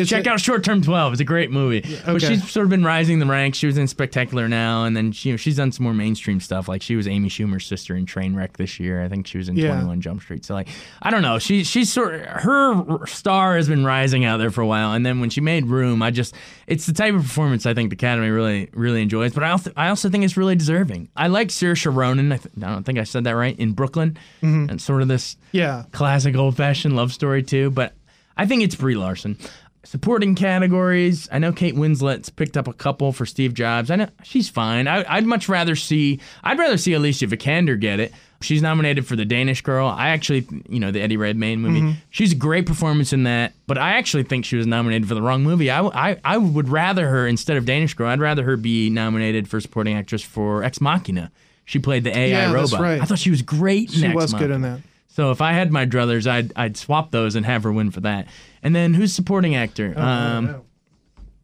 [0.06, 1.14] check out Short Term 12.
[1.14, 1.82] It's a great movie.
[2.06, 2.28] But okay.
[2.28, 3.58] she's sort of been rising the ranks.
[3.58, 6.40] She was in Spectacular Now, and then she, you know, she's done some more mainstream
[6.40, 6.68] stuff.
[6.68, 9.02] Like she was Amy Schumer's sister in Trainwreck this year.
[9.04, 9.74] I think she was in Yeah.
[9.74, 10.44] 21 Jump Street.
[10.46, 10.68] So like,
[11.02, 11.40] I don't know.
[11.40, 14.94] She she's sort of, her star has been rising out there for a while.
[14.94, 17.90] And then when she made Room, I just it's the type of performance I think
[17.92, 19.34] the Academy really really enjoys.
[19.34, 21.10] But I also I also think it's really deserving.
[21.16, 22.32] I like Saoirse Ronan.
[22.32, 24.70] I, th- I don't think I said that right in Brooklyn, Mm-hmm.
[24.70, 27.70] and sort of this Yeah, classic old fashioned love story too.
[27.72, 27.94] But
[28.38, 29.38] I think it's Brie Larson.
[29.84, 31.30] Supporting categories.
[31.32, 33.90] I know Kate Winslet's picked up a couple for Steve Jobs.
[33.90, 34.86] I know she's fine.
[34.88, 36.20] I, I'd much rather see.
[36.44, 38.12] I'd rather see Alicia Vikander get it.
[38.42, 39.88] She's nominated for the Danish Girl.
[39.88, 41.80] I actually, you know, the Eddie Redmayne movie.
[41.82, 41.92] Mm-hmm.
[42.10, 43.54] She's a great performance in that.
[43.66, 45.72] But I actually think she was nominated for the wrong movie.
[45.72, 48.10] I, I, I would rather her instead of Danish Girl.
[48.10, 51.32] I'd rather her be nominated for supporting actress for Ex Machina.
[51.66, 52.84] She played the AI Yeah, that's robot.
[52.84, 53.02] right.
[53.02, 53.92] I thought she was great.
[53.94, 54.82] in she was good in that.
[55.18, 58.02] So if I had my druthers, I'd I'd swap those and have her win for
[58.02, 58.28] that.
[58.62, 59.96] And then who's supporting actor?
[59.98, 60.62] um,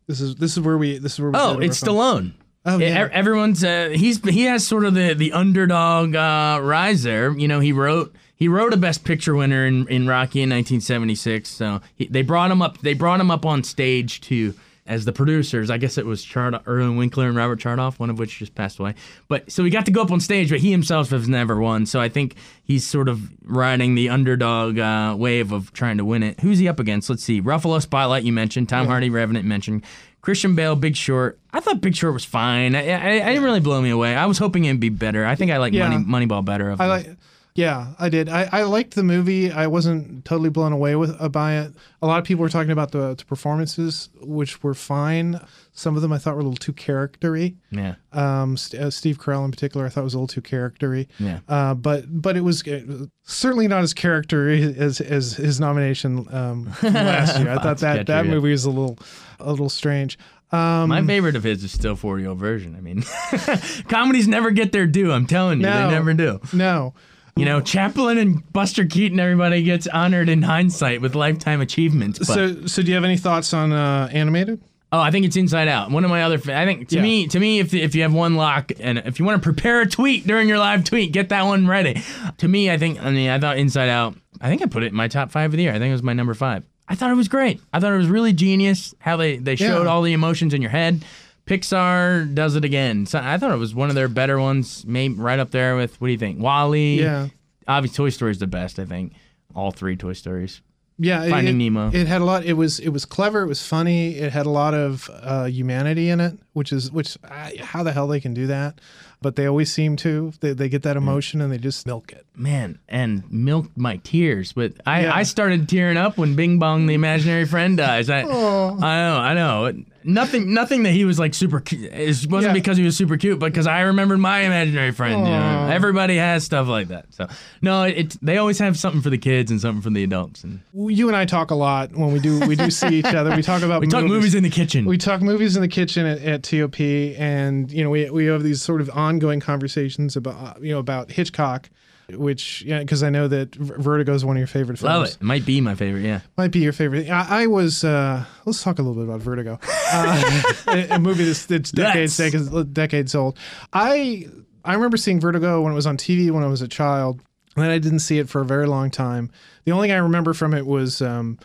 [0.06, 1.82] This is this is where we this is where we oh, it's.
[1.82, 2.34] Stallone.
[2.68, 7.36] Oh Yeah, everyone's uh, he's he has sort of the the underdog uh, rise there.
[7.36, 11.50] You know, he wrote he wrote a Best Picture winner in, in Rocky in 1976.
[11.50, 12.78] So he, they brought him up.
[12.78, 14.54] They brought him up on stage to
[14.86, 15.70] as the producers.
[15.70, 18.80] I guess it was Chard- Irwin Winkler and Robert Chartoff, one of which just passed
[18.80, 18.96] away.
[19.28, 21.86] But so he got to go up on stage, but he himself has never won.
[21.86, 26.24] So I think he's sort of riding the underdog uh, wave of trying to win
[26.24, 26.40] it.
[26.42, 27.10] Who's he up against?
[27.10, 27.42] Let's see.
[27.42, 28.70] Ruffalo Spotlight you mentioned.
[28.70, 29.84] Tom Hardy Revenant mentioned.
[30.22, 31.38] Christian Bale, Big Short.
[31.52, 32.76] I thought Big Short was fine.
[32.76, 34.16] I, I, I didn't really blow me away.
[34.16, 35.26] I was hoping it'd be better.
[35.26, 35.90] I think I like Yeah.
[35.98, 36.70] Money Moneyball better.
[36.70, 37.10] Of I like.
[37.56, 38.30] Yeah, I did.
[38.30, 39.52] I, I liked the movie.
[39.52, 41.74] I wasn't totally blown away with uh, by it.
[42.02, 45.40] A lot of people were talking about the, the performances, which were fine.
[45.72, 47.56] Some of them I thought were a little too charactery.
[47.70, 47.96] yeah.
[48.12, 51.08] Um, St- uh, Steve Carell in particular, I thought was a little too charactery.
[51.20, 51.42] Yeah.
[51.48, 56.74] Uh, but but it was uh, certainly not as character as as his nomination um,
[56.82, 57.52] last year.
[57.52, 58.32] I thought that that yeah.
[58.32, 58.98] movie was a little
[59.40, 60.18] a little strange.
[60.52, 62.76] Um, My favorite of his is still 40 year old virgin.
[62.76, 63.04] I mean,
[63.90, 65.12] comedies never get their due.
[65.12, 65.88] I'm telling you, No.
[65.88, 66.40] they never do.
[66.54, 66.94] no,
[67.36, 72.20] You know, Chaplin and Buster Keaton, everybody gets honored in hindsight with lifetime achievements.
[72.20, 74.62] But, so so do you have any thoughts on uh, animated?
[74.92, 75.90] oh, I think it's Inside Out.
[75.90, 77.02] One of my other, I think to Yeah.
[77.02, 79.82] me, to me, if if you have one lock and if you want to prepare
[79.82, 82.00] a tweet during your live tweet, get that one ready.
[82.38, 84.14] To me, I think, I mean, I thought Inside Out.
[84.40, 85.72] I think I put it in my top five of the year.
[85.74, 86.64] I think it was my number five.
[86.88, 87.60] I thought it was great.
[87.74, 89.90] I thought it was really genius how they they showed Yeah.
[89.90, 91.04] all the emotions in your head.
[91.46, 93.06] Pixar does it again.
[93.06, 96.00] So I thought it was one of their better ones, maybe right up there with
[96.00, 96.40] what do you think?
[96.40, 97.02] WALL-E.
[97.02, 97.28] Yeah.
[97.68, 98.80] Obviously, Toy Story is the best.
[98.80, 99.14] I think
[99.56, 100.62] all three Toy Stories.
[101.00, 101.90] Yeah, Finding it, Nemo.
[101.92, 102.46] It had a lot.
[102.46, 103.42] It was it was clever.
[103.42, 104.16] It was funny.
[104.16, 107.18] It had a lot of uh, humanity in it, which is which.
[107.24, 108.80] I, how the hell they can do that?
[109.20, 110.34] But they always seem to.
[110.40, 112.26] They, they get that emotion and they just milk it.
[112.36, 114.54] Man, and milked my tears.
[114.54, 115.16] But I, Yeah.
[115.16, 118.10] I started tearing up when Bing Bong, the imaginary friend, dies.
[118.10, 119.84] I, I know, I know.
[120.06, 121.60] Nothing, nothing that he was like super.
[121.60, 121.92] cute.
[121.94, 122.54] It wasn't Yeah.
[122.54, 125.20] because he was super cute, but because I remembered my imaginary friend.
[125.20, 125.70] You know?
[125.72, 127.06] Everybody has stuff like that.
[127.14, 127.28] So
[127.62, 130.44] no, it, they always have something for the kids and something for the adults.
[130.44, 133.36] And You and I talk a lot when we do we do see each other.
[133.36, 134.86] We talk about we talk movies in the kitchen.
[134.86, 138.44] we talk movies in the kitchen at, at TOP, and you know we we have
[138.44, 141.70] these sort of ongoing conversations about you know about Hitchcock,
[142.10, 144.94] which yeah, because I know that Vertigo is one of your favorite films.
[144.94, 145.18] Love it.
[145.22, 146.02] Might be my favorite.
[146.04, 146.22] Yeah.
[146.38, 147.10] Might be your favorite.
[147.10, 147.84] I, I was.
[147.84, 149.60] Uh, let's talk a little bit about Vertigo,
[149.94, 153.38] uh, a, a movie that's, that's decades decades decades old.
[153.72, 154.28] I
[154.66, 157.22] I remember seeing Vertigo when it was on TV when I was a child,
[157.56, 159.32] and then I didn't see it for a very long time.
[159.66, 161.40] The only thing I remember from it was um,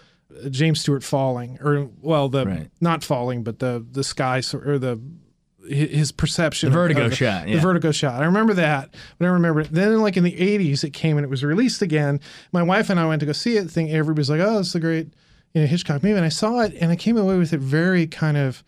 [0.51, 2.71] James Stewart falling, or well, the Right.
[2.81, 5.01] not falling, but the the sky or the
[5.69, 7.61] his perception, The vertigo of shot, the yeah.
[7.61, 8.23] vertigo shot.
[8.23, 9.69] I remember that, but I remember it.
[9.73, 12.21] then, like in the '80s, it came and it was released again.
[12.53, 13.71] My wife and I went to go see it.
[13.71, 15.09] Think everybody's like, "Oh, it's a great
[15.55, 18.07] you know Hitchcock movie," and I saw it and I came away with it very
[18.07, 18.63] kind of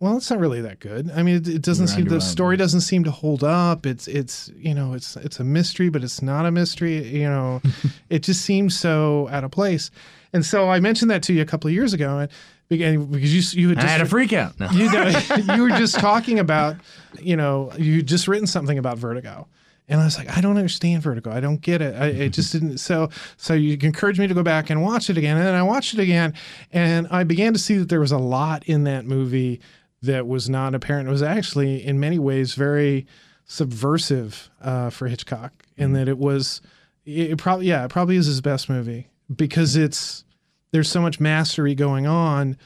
[0.00, 1.10] well, it's not really that good.
[1.14, 3.84] I mean, it, it doesn't You're seem the story doesn't seem to hold up.
[3.84, 7.06] It's it's you know it's it's a mystery, but it's not a mystery.
[7.06, 7.60] You know,
[8.08, 9.90] it just seems so out of place.
[10.32, 12.30] And so I mentioned that to you a couple of years ago, and
[12.70, 14.58] because you you had I had a freak out.
[14.58, 14.70] No.
[14.70, 15.08] you, know,
[15.54, 16.76] you were just talking about,
[17.20, 19.48] you know, you just written something about vertigo.
[19.88, 21.32] And I was like, I don't understand vertigo.
[21.32, 21.96] I don't get it.
[21.96, 22.78] I, it just didn't.
[22.78, 25.36] So, so you encouraged me to go back and watch it again.
[25.36, 26.32] And then I watched it again,
[26.72, 29.60] and I began to see that there was a lot in that movie
[30.02, 31.08] that was not apparent.
[31.08, 33.06] It was actually, in many ways, very
[33.46, 36.62] subversive uh, for Hitchcock, in that it was,
[37.04, 40.24] it probably, yeah, it probably is his best movie because it's
[40.72, 42.56] there's so much mastery going on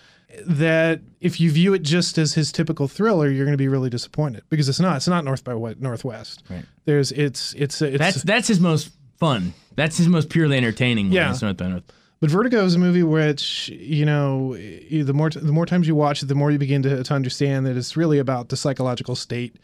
[0.46, 3.88] that if you view it just as his typical thriller, you're going to be really
[3.90, 4.96] disappointed because it's not.
[4.96, 6.42] It's not North by West, Northwest.
[6.50, 6.64] Right.
[6.86, 7.98] There's it's it's it's.
[7.98, 9.54] That's that's his most fun.
[9.76, 11.06] That's his most purely entertaining.
[11.06, 11.12] one.
[11.14, 11.30] Yeah.
[11.30, 11.82] It's not the-
[12.20, 16.22] but Vertigo is a movie which you know the more the more times you watch
[16.22, 19.56] it, the more you begin to, to understand that it's really about the psychological state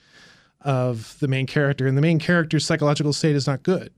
[0.61, 3.92] of the main character, and the main character's psychological state is not good.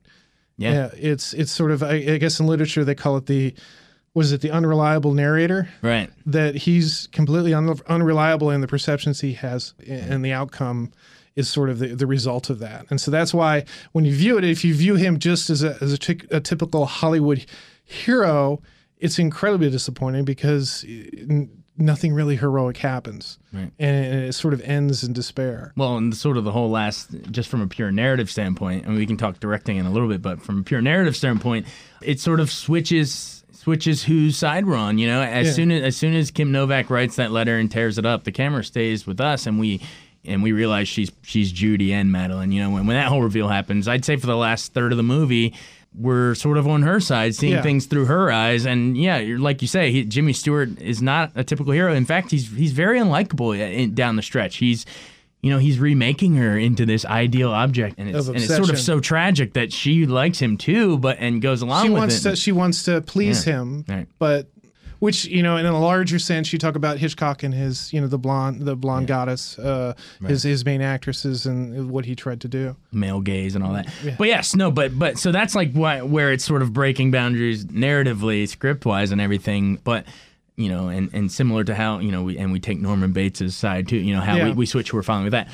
[0.59, 0.73] Yeah.
[0.73, 3.53] Yeah, it's it's sort of I, I guess in literature they call it the
[4.15, 6.11] was it the unreliable narrator Right.
[6.27, 10.93] that he's completely un- unreliable in the perceptions he has and the outcome
[11.35, 14.37] is sort of the, the result of that and so that's why when you view
[14.39, 17.47] it if you view him just as a, as a, typical hollywood
[17.85, 18.61] hero
[18.99, 23.71] it's incredibly disappointing because uh, n- nothing really heroic happens Right.
[23.79, 27.49] and it sort of ends in despair Well, and sort of the whole last, just
[27.49, 30.43] from a pure narrative standpoint, and we can talk directing in a little bit, but
[30.43, 31.67] from a pure narrative standpoint,
[32.03, 34.99] it sort of switches switches whose side we're on.
[34.99, 35.53] You know, as Yeah.
[35.53, 38.33] soon as as soon as Kim Novak writes that letter and tears it up, the
[38.33, 39.81] camera stays with us, and we
[40.25, 42.53] and we realize she's she's Judy and Madeline.
[42.53, 44.97] You know, when when that whole reveal happens, I'd say for the last third of
[44.97, 45.55] the movie.
[45.95, 47.61] We're sort of on her side, seeing Yeah.
[47.61, 51.33] things through her eyes, and yeah, you're, like you say, he, Jimmy Stewart is not
[51.35, 51.93] a typical hero.
[51.93, 54.57] In fact, he's he's very unlikable eh, in, down the stretch.
[54.57, 54.87] He's
[55.43, 58.79] you know, he's remaking her into this ideal object, and it's, and it's sort of
[58.79, 62.31] so tragic that she likes him too, but and goes along she with wants it.
[62.31, 63.53] to she wants to please Yeah.
[63.55, 64.07] him Right.
[64.19, 64.49] but
[65.01, 68.07] which you know in a larger sense you talk about hitchcock and his you know
[68.07, 72.47] the blonde the blonde goddess uh his his main actresses and what he tried to
[72.47, 73.89] do male gaze and all that.
[74.17, 77.65] But yes, no, but but so that's like why, where it's sort of breaking boundaries
[77.65, 79.81] narratively, script wise, and everything.
[79.83, 80.07] But
[80.57, 83.57] you know, and and similar to how you know we and we take Norman Bates's
[83.57, 83.97] side too.
[83.97, 84.45] You know how Yeah.
[84.47, 84.91] we, we switch.
[84.91, 85.49] Who we're following with that.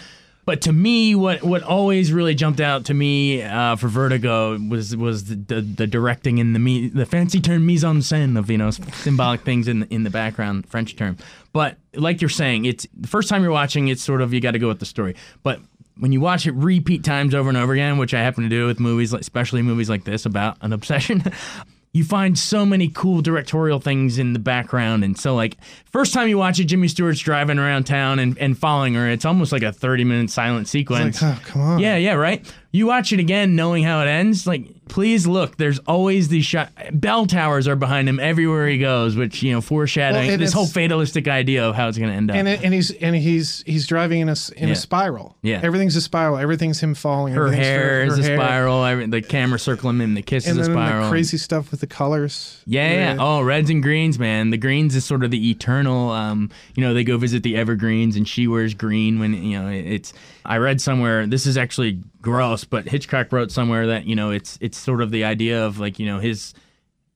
[0.44, 4.96] But to me, what what always really jumped out to me uh, for Vertigo was
[4.96, 8.50] was the, the, the directing and the me, the fancy term mise en scène of
[8.50, 11.18] you know symbolic things in the, in the background, French term.
[11.52, 14.52] But like you're saying, it's the first time you're watching, it's sort of you got
[14.52, 15.16] to go with the story.
[15.42, 15.61] But
[15.98, 18.66] when you watch it repeat times over and over again, which I happen to do
[18.66, 21.24] with movies, like- especially movies like this about an obsession,
[21.92, 25.05] you find so many cool directorial things in the background.
[25.05, 28.57] And so, like, first time you watch it, Jimmy Stewart's driving around town and, and
[28.57, 29.09] following her.
[29.09, 31.22] It's almost like a 30 minute silent sequence.
[31.22, 32.44] like oh come on Yeah, yeah, right.
[32.70, 34.46] You watch it again, knowing how it ends.
[34.46, 35.57] Like, please look.
[35.57, 36.70] There's always these shot.
[36.92, 40.66] Bell towers are behind him everywhere he goes, which you know, foreshadowing Well, this whole
[40.66, 42.37] fatalistic idea of how it's going to end up.
[42.37, 44.72] and it, and he's and he's he's driving in a in Yeah.
[44.72, 45.61] a spiral Yeah.
[45.62, 48.37] everything's a spiral everything's him falling her hair is her a hair.
[48.37, 48.85] spiral.
[48.85, 50.12] Every, the camera circling him.
[50.12, 51.04] The kiss and is a spiral.
[51.04, 53.16] the crazy stuff with the colors Yeah, yeah.
[53.18, 54.50] Oh, reds and greens, man.
[54.50, 56.11] The greens is sort of the eternal.
[56.11, 59.68] Um, you know, they go visit the evergreens, and she wears green when you know
[59.70, 60.12] it's.
[60.44, 61.26] I read somewhere.
[61.26, 65.11] This is actually gross, but Hitchcock wrote somewhere that you know it's it's sort of
[65.11, 66.54] the idea of like you know his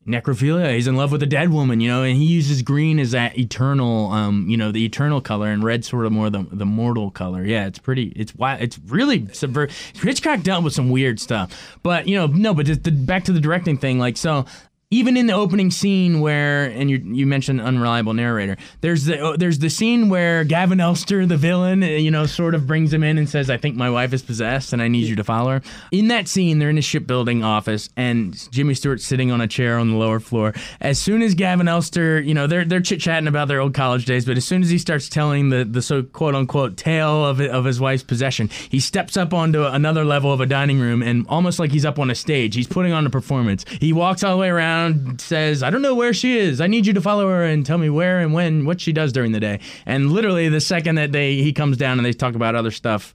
[0.06, 0.74] necrophilia.
[0.74, 3.38] He's in love with a dead woman, you know, and he uses green as that
[3.38, 7.10] eternal, um, you know, the eternal color, and red sort of more the the mortal
[7.10, 7.44] color.
[7.44, 8.12] Yeah, it's pretty.
[8.16, 9.70] It's why it's really subvert.
[9.94, 13.32] Hitchcock dealt with some weird stuff, but you know, no, but just the, back to
[13.32, 14.46] the directing thing, like so.
[14.92, 19.36] Even in the opening scene where, and you you mentioned unreliable narrator, there's the oh,
[19.36, 23.02] there's the scene where Gavin Elster, the villain, uh, you know, sort of brings him
[23.02, 25.52] in and says, "I think my wife is possessed, and I need you to follow
[25.52, 29.48] her." In that scene, they're in a shipbuilding office, and Jimmy Stewart's sitting on a
[29.48, 30.52] chair on the lower floor.
[30.80, 34.04] As soon as Gavin Elster, you know, they're they're chit chatting about their old college
[34.04, 37.40] days, but as soon as he starts telling the the so quote unquote tale of
[37.40, 41.24] of his wife's possession, he steps up onto another level of a dining room, and
[41.30, 43.64] almost like he's up on a stage, he's putting on a performance.
[43.80, 44.81] He walks all the way around,
[45.18, 46.60] says, "I don't know where she is.
[46.60, 49.12] I need you to follow her and tell me where and when what she does
[49.12, 52.34] during the day." And literally, the second that they he comes down and they talk
[52.34, 53.14] about other stuff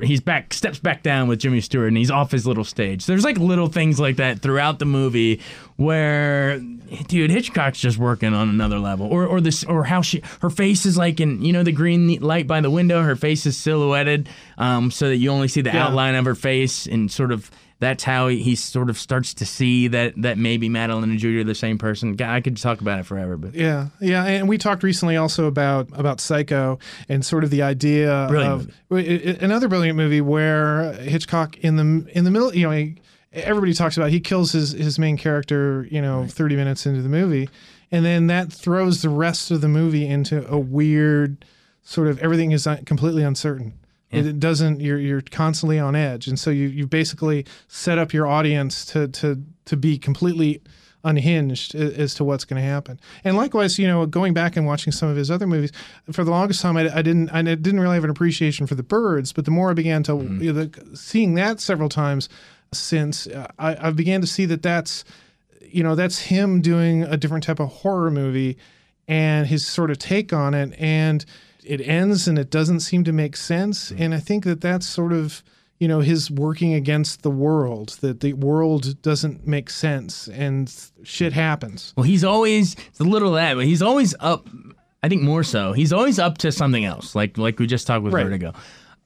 [0.00, 3.04] he's back steps back down with Jimmy Stewart and he's off his little stage.
[3.06, 5.40] There's like little things like that throughout the movie
[5.74, 6.60] where
[7.08, 9.08] dude Hitchcock's just working on another level.
[9.08, 12.20] Or or this or how she her face is like in you know the green
[12.20, 15.70] light by the window, her face is silhouetted um so that you only see the
[15.70, 15.86] Yeah.
[15.86, 17.50] outline of her face and sort of
[17.80, 21.40] that's how he, he sort of starts to see that that maybe Madeline and Judy
[21.40, 22.16] are the same person.
[22.16, 25.46] God, I could talk about it forever, but Yeah, yeah, and we talked recently also
[25.46, 30.92] about about Psycho and sort of the idea Brilliant of i- another brilliant movie where
[30.94, 32.96] Hitchcock in the in the middle, you know, he,
[33.32, 37.08] everybody talks about he kills his his main character, you know, thirty minutes into the
[37.08, 37.48] movie,
[37.92, 41.44] and then that throws the rest of the movie into a weird
[41.84, 43.72] sort of everything is completely uncertain.
[44.10, 44.80] It, it doesn't.
[44.80, 49.08] You're you're constantly on edge, and so you you basically set up your audience to
[49.08, 50.62] to to be completely
[51.04, 52.98] unhinged as to what's going to happen.
[53.22, 55.72] And likewise, you know, going back and watching some of his other movies,
[56.10, 58.82] for the longest time, I, I didn't I didn't really have an appreciation for the
[58.82, 59.32] birds.
[59.32, 62.28] But the more I began to you know, the, seeing that several times
[62.72, 65.04] since, uh, I, I began to see that that's
[65.60, 68.56] you know that's him doing a different type of horror movie
[69.06, 71.24] and his sort of take on it and
[71.68, 74.02] it ends and it doesn't seem to make sense hmm.
[74.02, 75.42] and i think that that's sort of
[75.78, 81.32] you know his working against the world that the world doesn't make sense and shit
[81.32, 84.48] happens Well, he's always it's a little of that, but he's always up.
[85.02, 85.72] I think more so.
[85.72, 88.24] He's always up to something else, like like we just talked with Right.
[88.24, 88.52] Vertigo,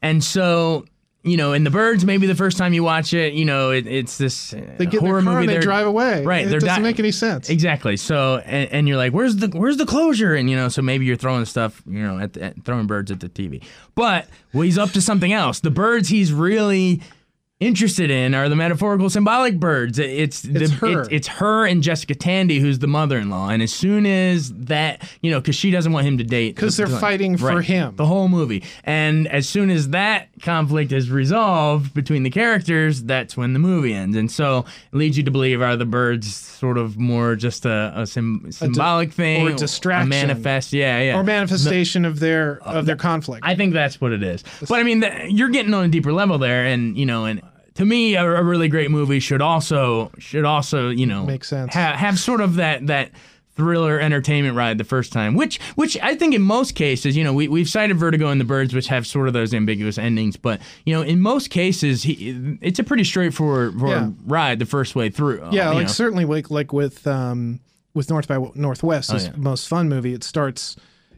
[0.00, 0.86] and so
[1.24, 3.86] you know, in the Birds, maybe the first time you watch it, you know, it,
[3.86, 5.52] it's this they get in horror their car movie.
[5.52, 7.96] and they drive away Right, it doesn't di- make any sense Exactly.
[7.96, 10.34] So, and, and you're like, where's the where's the closure?
[10.34, 13.10] And you know, so maybe you're throwing stuff, you know, at, the, at throwing birds
[13.10, 13.62] at the TV.
[13.94, 15.60] But well, he's up to something else.
[15.60, 17.02] The birds he's really
[17.66, 19.98] interested in are the metaphorical symbolic birds.
[19.98, 21.00] It- It's It's the, her.
[21.02, 23.48] It's, it's her and Jessica Tandy who's the mother-in-law.
[23.50, 26.76] And as soon as that, you know, because she doesn't want him to date, 'Cause
[26.76, 27.94] they're the- fighting for him.
[27.96, 28.62] the whole movie.
[28.84, 33.92] And as soon as that conflict is resolved between the characters, that's when the movie
[33.94, 34.16] ends.
[34.16, 37.92] And so it leads you to believe are the birds sort of more just a,
[37.96, 40.06] a sym- symbolic thing, or a distraction.
[40.12, 40.72] a manifest?
[40.72, 41.16] Yeah, yeah.
[41.18, 44.44] or manifestation of their uh, of their conflict I think that's what it is.
[44.68, 47.40] But I mean, th- you're getting on a deeper level there, and you know, and
[47.74, 51.72] to me, a, a really great movie should also should also you know Make sense.
[51.74, 53.10] Ha- have sort of that that
[53.54, 57.34] thriller entertainment ride the first time, which which I think in most cases, you know,
[57.34, 60.60] we we've cited Vertigo and the Birds, which have sort of those ambiguous endings, but
[60.86, 64.10] you know, in most cases, he, it's a pretty straightforward Yeah.
[64.24, 65.46] ride the first way through.
[65.52, 65.92] Yeah, you like know.
[65.92, 67.60] certainly like like with um
[67.94, 69.36] with North by Northwest, his Oh, yeah.
[69.36, 70.14] most fun movie.
[70.14, 70.76] It starts,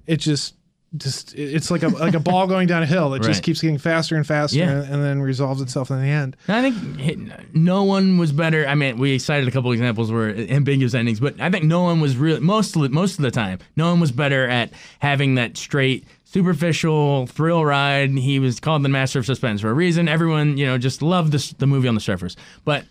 [0.08, 0.54] it just
[0.96, 3.14] just it's like a like a ball going down a hill.
[3.14, 4.70] It just keeps getting faster and faster, Yeah.
[4.70, 6.36] and, and then resolves itself in the end.
[6.48, 8.66] I think no one was better.
[8.66, 12.00] I mean, we cited a couple examples where ambiguous endings, but I think no one
[12.00, 13.58] was really most of the, most of the time.
[13.76, 14.70] No one was better at
[15.00, 18.10] having that straight, superficial thrill ride.
[18.10, 20.08] He was called the master of suspense for a reason.
[20.08, 22.36] Everyone, you know, just loved this, the movie on the surface.
[22.64, 22.84] But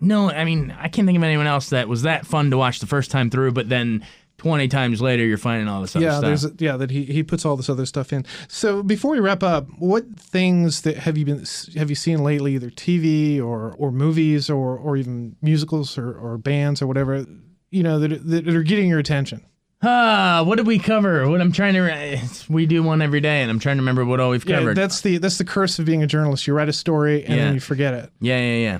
[0.00, 2.78] no, I mean, I can't think of anyone else that was that fun to watch
[2.80, 4.06] the first time through, but then.
[4.40, 6.22] 20 times later, you're finding all this other Yeah, stuff.
[6.24, 8.24] there's yeah that he he puts all this other stuff in.
[8.48, 11.44] So before we wrap up, what things that have you been
[11.76, 16.38] have you seen lately, either TV or or movies or or even musicals or, or
[16.38, 17.26] bands or whatever,
[17.70, 19.44] you know that that are getting your attention?
[19.82, 21.28] Ah, what did we cover?
[21.28, 21.80] What I'm trying to.
[21.82, 24.58] re- We do one every day, and I'm trying to remember what all we've Yeah,
[24.60, 24.76] covered.
[24.76, 26.46] that's the that's the curse of being a journalist.
[26.46, 27.44] You write a story and Yeah.
[27.44, 28.10] then you forget it.
[28.20, 28.78] yeah, yeah, yeah.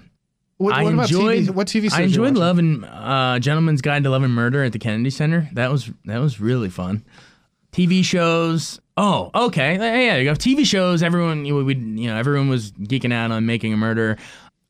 [0.60, 1.50] What, I what about enjoyed- TV?
[1.54, 1.94] What TV shows?
[1.94, 2.80] I enjoyed watching?
[2.80, 5.48] loving uh, Gentleman's Guide to Love and Murder at the Kennedy Center.
[5.54, 7.02] That was that was really fun.
[7.72, 8.78] TV shows.
[8.98, 9.76] Oh, okay.
[9.76, 10.34] Yeah, you go.
[10.34, 11.02] TV shows.
[11.02, 14.18] Everyone, you, we, you know, everyone was geeking out on Making a Murder.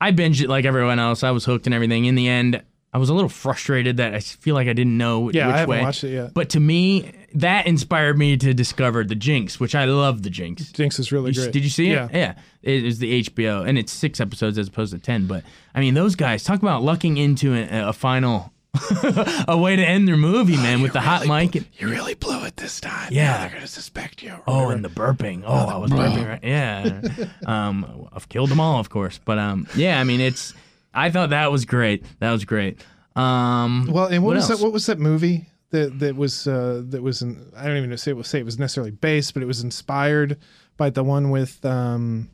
[0.00, 1.24] I binged it like everyone else.
[1.24, 2.04] I was hooked and everything.
[2.04, 2.62] In the end,
[2.92, 5.58] I was a little frustrated that I feel like I didn't know Yeah, which I
[5.58, 5.80] haven't way.
[5.82, 6.34] watched it yet.
[6.34, 10.22] But to me, that inspired me to discover The Jinx, which I love.
[10.22, 10.72] The Jinx.
[10.72, 11.52] Jinx is really You great.
[11.52, 11.94] Did you see it?
[11.94, 12.08] Yeah.
[12.12, 12.34] Yeah.
[12.62, 15.26] It is the HBO, and it's six episodes as opposed to ten.
[15.26, 18.52] But I mean, those guys talk about lucking into a, a final,
[19.48, 21.54] a way to end their movie, man, with the hot mic.
[21.54, 23.10] And, You really blew it this time.
[23.12, 23.32] Yeah.
[23.32, 24.34] Now they're gonna suspect you.
[24.46, 24.72] oh, whatever.
[24.72, 25.42] and the burping.
[25.46, 26.28] Oh, I was burping.
[26.28, 26.44] Right?
[26.44, 27.00] Yeah.
[27.46, 29.20] um, I've killed them all, of course.
[29.24, 30.00] But um, yeah.
[30.00, 30.54] I mean, it's.
[30.92, 32.04] I thought that was great.
[32.18, 32.80] That was great.
[33.16, 34.58] Um, well, and what, was else?
[34.58, 34.64] that?
[34.64, 37.22] What was that movie that that was uh, that was?
[37.22, 39.46] In, I don't even know say it was say it was necessarily based, but it
[39.46, 40.36] was inspired
[40.76, 42.30] by the one with um,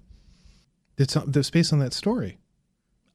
[0.96, 2.38] that's based on that story.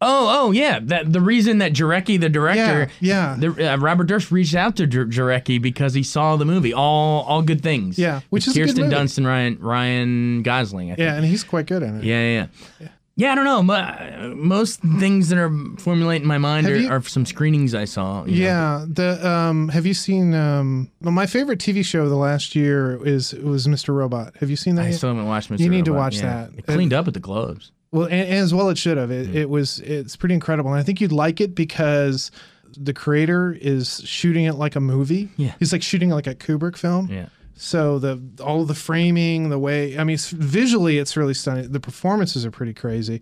[0.03, 0.80] Oh, oh, yeah.
[0.82, 3.51] That the reason that Jarecki, the director, Yeah, yeah.
[3.51, 7.22] the, uh, Robert Durst reached out to J- Jarecki because he saw the movie, all
[7.24, 7.99] all good things.
[7.99, 8.89] Yeah, which is Kirsten.
[8.89, 10.91] Dunst and Ryan Ryan Gosling.
[10.91, 11.05] I think.
[11.05, 12.03] Yeah, and he's quite good in it.
[12.03, 12.47] yeah, yeah.
[12.80, 12.88] yeah.
[13.22, 13.61] Yeah, I don't know.
[13.61, 18.26] Mo- Most things that are formulating my mind are, you- are some screenings I saw.
[18.26, 18.45] you know.
[18.45, 22.55] Yeah, the um, have you seen um, well, my favorite TV show of the last
[22.55, 23.93] year is was Mr.
[23.93, 24.36] Robot.
[24.39, 24.84] Have you seen that?
[24.84, 24.95] I yet?
[24.95, 25.51] still haven't watched Mr.
[25.51, 25.63] Robot.
[25.63, 26.47] You need to watch yeah.
[26.47, 26.49] that.
[26.57, 27.72] It cleaned up at the Globes.
[27.91, 29.11] Well, and, and as well it should have.
[29.11, 29.38] It, Hmm.
[29.38, 32.32] it was it's pretty incredible, and I think you'd like it because
[32.78, 35.30] the creator is shooting it like a movie.
[35.38, 35.53] Yeah.
[35.59, 37.07] he's like shooting like a Kubrick film.
[37.11, 37.28] Yeah.
[37.64, 41.72] So the all the framing, the way I mean, it's, visually it's really stunning.
[41.72, 43.22] The performances are pretty crazy.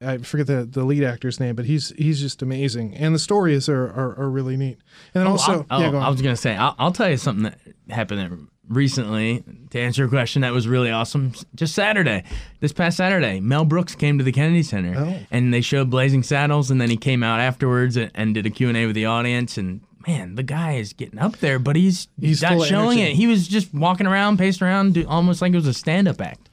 [0.00, 3.68] I forget the, the lead actor's name, but he's he's just amazing, and the stories
[3.68, 4.78] are are, are really neat.
[5.12, 5.98] And then oh, also, yeah, oh, go.
[5.98, 10.08] I was gonna say, I'll, I'll tell you something that happened recently to answer your
[10.08, 10.42] question.
[10.42, 11.32] That was really awesome.
[11.56, 12.22] Just Saturday,
[12.60, 15.18] this past Saturday, Mel Brooks came to the Kennedy Center, Oh.
[15.32, 18.50] and they showed Blazing Saddles, and then he came out afterwards and, and did a
[18.50, 19.58] Q and A with the audience.
[19.58, 23.12] And man, the guy is getting up there, but he's He's not showing energy.
[23.12, 23.16] it.
[23.16, 26.48] He was just walking around, pacing around, do, almost like it was a stand-up act.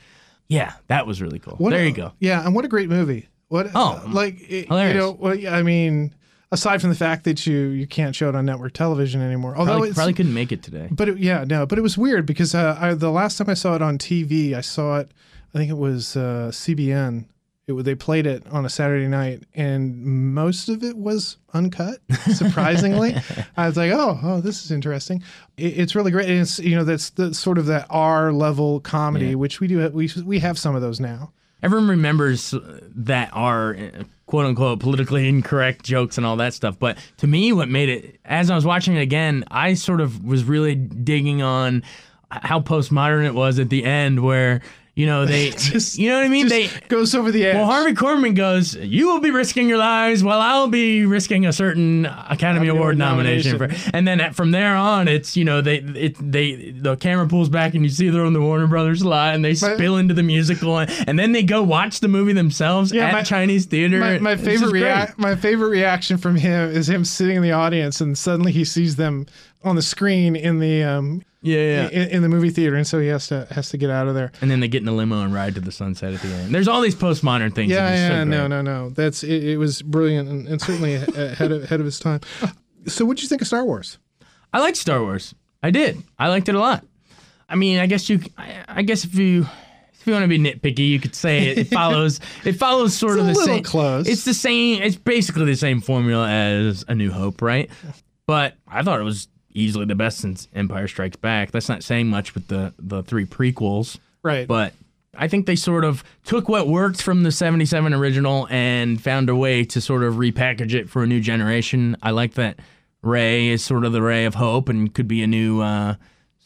[0.48, 1.56] Yeah, that was really cool.
[1.58, 2.12] What there a- you go.
[2.20, 3.28] Yeah, and what a great movie.
[3.50, 6.14] What Oh, like it- you know, well, yeah, I mean,
[6.52, 9.72] aside from the fact that you you can't show it on network television anymore, although
[9.74, 10.88] Probably, probably couldn't make it today.
[10.92, 13.54] But it, yeah, no, but it was weird because uh, I, the last time I
[13.54, 15.12] saw it on TV, I saw it.
[15.54, 17.26] I think it was uh, CBN.
[17.68, 19.98] It, they played it on a Saturday night, and
[20.34, 22.00] most of it was uncut.
[22.34, 23.16] Surprisingly,
[23.58, 25.22] I was like, "Oh, oh, this is interesting."
[25.58, 26.30] It, it's really great.
[26.30, 29.36] And it's you know that's the sort of that R level comedy, Yeah.
[29.36, 29.88] which we do.
[29.90, 31.34] We we have some of those now.
[31.64, 32.54] Everyone remembers
[32.96, 36.78] that are uh, quote unquote politically incorrect jokes and all that stuff.
[36.80, 40.24] But to me, what made it, as I was watching it again, I sort of
[40.24, 41.84] was really digging on
[42.30, 44.62] how postmodern it was at the end, where,
[44.98, 46.50] you know, they, Just- you know what I mean?
[46.50, 47.56] Just They, goes over the edge.
[47.56, 51.54] well, Harvey Korman goes, "You will be risking your lives, while I'll be risking a
[51.54, 53.82] certain Academy Academy Award nomination." nomination.
[53.92, 57.28] For, and then at- from there on, it's you know they it they the camera
[57.28, 59.98] pulls back and you see they're on the Warner Brothers lot and they My- spill
[59.98, 63.24] into the musical and, and then they go watch the movie themselves Yeah, at my-
[63.24, 64.00] Chinese theater.
[64.00, 68.02] my, my favorite rea- my favorite reaction from him is him sitting in the audience
[68.02, 69.26] and suddenly he sees them
[69.64, 71.90] on the screen in the um Yeah, yeah.
[71.90, 74.16] in, in the movie theater and so he has to has to get out of
[74.16, 74.32] there.
[74.42, 76.54] and then they get in a limo and ride to the sunset at the end.
[76.54, 77.72] There's all these postmodern things.
[77.72, 78.90] Yeah, are so yeah, no, no, no.
[78.90, 82.22] That's it, it was brilliant and, and certainly ahead of, ahead of his time.
[82.88, 83.98] So what'd you think of Star Wars?
[84.54, 85.36] I liked Star Wars.
[85.62, 86.02] I did.
[86.18, 86.86] I liked it a lot.
[87.50, 88.22] I mean, I guess you.
[88.38, 89.46] I, I guess if you.
[90.00, 92.22] If you want to be nitpicky, you could say it, it follows.
[92.46, 93.62] It follows sort of the same.
[93.64, 94.08] close.
[94.08, 94.82] It's the same.
[94.82, 97.70] It's basically the same formula as A New Hope, right?
[98.26, 99.28] But I thought it was
[99.58, 101.52] easily the best since Empire Strikes Back.
[101.52, 103.98] That's not saying much with the the three prequels.
[104.24, 104.48] Right.
[104.48, 104.74] But
[105.18, 109.36] I think they sort of took what worked from the 77 original and found a
[109.36, 111.98] way to sort of repackage it for a new generation.
[112.04, 112.60] I like that
[113.02, 115.96] Rey is sort of the ray of hope and could be a new uh,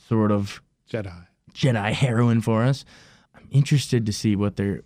[0.08, 1.28] sort of Jedi.
[1.54, 2.86] Jedi heroine for us.
[3.36, 4.82] I'm interested to see what they're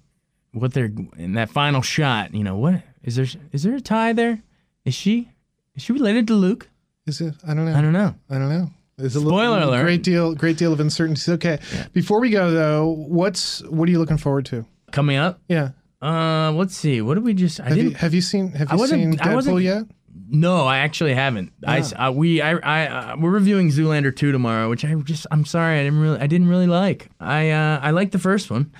[0.51, 2.33] what they're in that final shot.
[2.33, 3.27] You know, what is there?
[3.51, 4.41] Is there a tie there?
[4.83, 5.29] Is she
[5.75, 6.69] is she related to Luke?
[7.07, 7.35] Is it?
[7.47, 7.75] I don't know.
[7.75, 8.15] I don't know.
[8.29, 8.69] I don't know.
[8.97, 9.83] There's a Spoiler little, alert.
[9.83, 11.31] great deal, great deal of uncertainty.
[11.33, 11.59] Okay,
[11.93, 14.65] before we go though, what's what are you looking forward to?
[14.91, 15.39] Coming up.
[15.49, 17.01] Yeah, Uh, let's see.
[17.01, 17.59] What did we just?
[17.59, 17.91] I have didn't.
[17.91, 19.83] you have you seen have you wasn't- seen I wasn't- Deadpool yet?
[20.27, 21.51] No, I actually haven't.
[21.67, 25.27] I, s- uh, we I I uh, we're reviewing Zoolander 2 tomorrow, which I just
[25.29, 27.09] I'm sorry I didn't really I didn't really like.
[27.19, 28.71] I uh I liked the first one.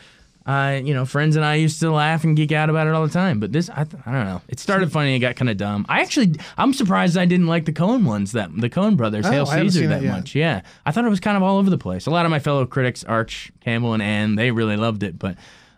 [0.45, 3.05] Uh, you know, friends and I used to laugh and geek out about it all
[3.07, 3.39] the time.
[3.39, 4.41] But this, I, th- I don't know.
[4.47, 5.87] It started funny and got kind of dumb.
[5.89, 9.31] I actually, I'm surprised I didn't like the Coen ones, that the Coen brothers, Oh,
[9.31, 10.35] Hail Caesar, that that much.
[10.35, 12.05] Yeah, I thought it was kind of all over the place.
[12.05, 15.35] A lot of my fellow critics, Arch Campbell and Ann, they really loved it, but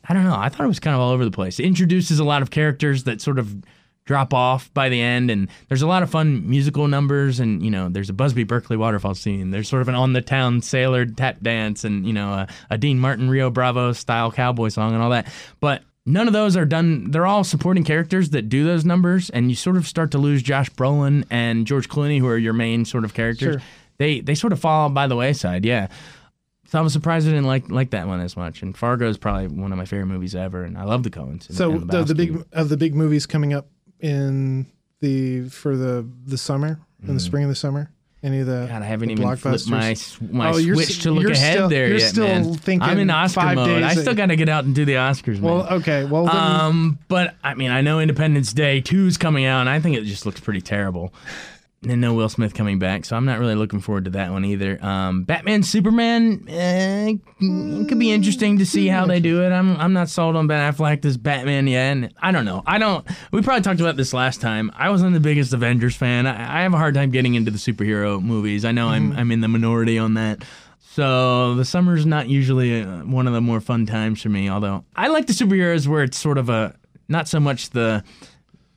[0.10, 0.36] I don't know.
[0.36, 1.60] I thought it was kind of all over the place.
[1.60, 3.56] It introduces a lot of characters that sort of
[4.08, 7.70] drop off by the end and there's a lot of fun musical numbers and you
[7.70, 11.06] know there's a busby berkeley waterfall scene there's sort of an on the town sailor
[11.06, 15.04] tap dance and you know a, a dean martin rio bravo style cowboy song and
[15.04, 15.28] all that
[15.60, 19.50] but none of those are done they're all supporting characters that do those numbers and
[19.50, 22.86] you sort of start to lose josh brolin and george clooney who are your main
[22.86, 23.62] sort of characters Sure.
[23.98, 25.90] they they sort of fall by the wayside yeah
[26.70, 28.62] so I was surprised I didn't like like that one as much.
[28.62, 31.48] And Fargo is probably one of my favorite movies ever, and I love the Coens.
[31.48, 32.18] And, So and the, the Lebowski.
[32.18, 33.70] big of the big movies coming up
[34.00, 34.66] in
[35.00, 37.92] the for the the summer in the spring of the summer.
[38.24, 38.70] Any of the Mm.
[38.70, 39.96] God, I haven't the even flipped my
[40.32, 42.54] my Oh, you're switch s- to look you're ahead still- there you're yet, still man.
[42.56, 43.84] thinking I'm in Oscar five mode.
[43.84, 45.44] I still got to get out and do the Oscars, man.
[45.44, 46.04] Well, okay.
[46.04, 49.70] Well, then, um, but I mean, I know Independence Day 2 is coming out, and
[49.70, 51.14] I think it just looks pretty terrible.
[51.84, 54.44] And no Will Smith coming back, so I'm not really looking forward to that one
[54.44, 54.84] either.
[54.84, 59.52] Um, Batman, Superman, eh, could be interesting to see how they do it.
[59.52, 62.64] I'm I'm not sold on Ben Affleck as Batman yet, and I don't know.
[62.66, 63.06] I don't.
[63.32, 64.72] We probably talked about this last time.
[64.76, 66.26] I wasn't the biggest Avengers fan.
[66.26, 68.66] I, I have a hard time getting into the superhero movies.
[68.66, 70.44] I know I'm I'm in the minority on that.
[70.80, 74.50] So the summer's not usually uh, one of the more fun times for me.
[74.50, 76.76] Although I like the superheroes where it's sort of a
[77.08, 78.04] not so much the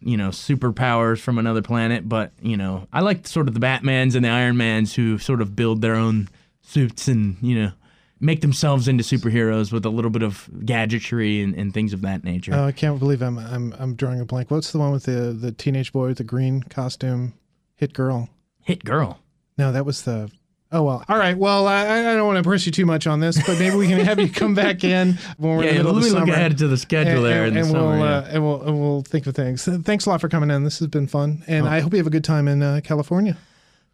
[0.00, 4.14] you know superpowers from another planet, but you know I like sort of the Batmans
[4.14, 6.28] and the Iron Mans who sort of build their own
[6.62, 7.72] suits and you know
[8.20, 12.22] make themselves into superheroes with a little bit of gadgetry and, and things of that
[12.22, 12.52] nature.
[12.54, 14.50] oh, I can't believe I'm I'm I'm drawing a blank.
[14.50, 17.34] What's the one with the the teenage boy with the green costume?
[17.76, 18.28] Hit girl.
[18.62, 19.20] Hit girl.
[19.56, 20.30] No, that was the
[20.72, 21.04] Oh well.
[21.08, 21.36] All right.
[21.36, 23.88] Well, I, I don't want to press you too much on this, but maybe we
[23.88, 26.08] can have you come back in when we're Yeah, in the middle let of me
[26.10, 26.32] the look summer.
[26.32, 28.04] ahead to the schedule there in and, the we'll yeah.
[28.04, 29.64] uh, and we'll and we'll think of things.
[29.82, 30.62] Thanks a lot for coming in.
[30.64, 31.70] This has been fun, and Oh.
[31.70, 33.36] I hope you have a good time in uh, California.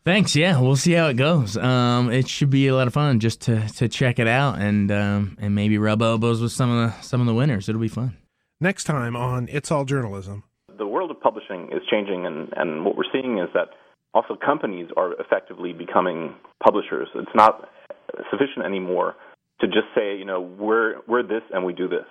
[0.04, 0.36] Thanks.
[0.36, 1.56] Yeah, we'll see how it goes.
[1.56, 4.92] Um, it should be a lot of fun just to, to check it out and
[4.92, 7.68] um, and maybe rub elbows with some of the some of the winners.
[7.68, 8.16] It'll be fun.
[8.60, 10.44] Next time on It's All Journalism.
[10.78, 13.68] the world of publishing is changing, and, and what we're seeing is that
[14.16, 17.08] also companies are effectively becoming publishers.
[17.14, 17.68] It's not
[18.30, 19.14] sufficient anymore
[19.60, 22.08] to just say, you know, we're we're this and we do this.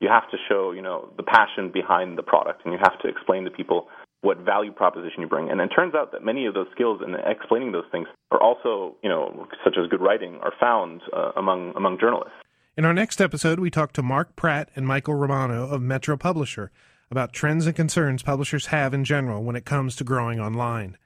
[0.00, 3.08] You have to show, you know, the passion behind the product, and you have to
[3.08, 3.88] explain to people
[4.20, 5.50] what value proposition you bring.
[5.50, 8.96] And it turns out that many of those skills in explaining those things are also,
[9.02, 12.34] you know, such as good writing, are found uh, among among journalists.
[12.76, 16.70] In our next episode, we talk to Mark Pratt and Michael Romano of Metro Publisher
[17.10, 20.96] about trends and concerns publishers have in general when it comes to growing online.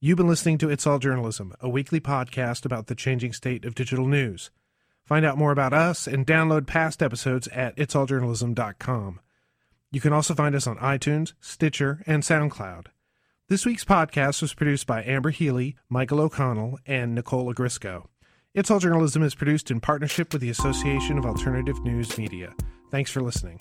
[0.00, 3.74] You've been listening to It's All Journalism, a weekly podcast about the changing state of
[3.74, 4.52] digital news.
[5.04, 9.18] Find out more about us and download past episodes at itsalljournalism.com.
[9.90, 12.86] You can also find us on iTunes, Stitcher, and SoundCloud.
[13.48, 18.06] This week's podcast was produced by Amber Healy, Michael O'Connell, and Nicole Agrisco.
[18.54, 22.54] It's All Journalism is produced in partnership with the Association of Alternative News Media.
[22.92, 23.58] Thanks for listening.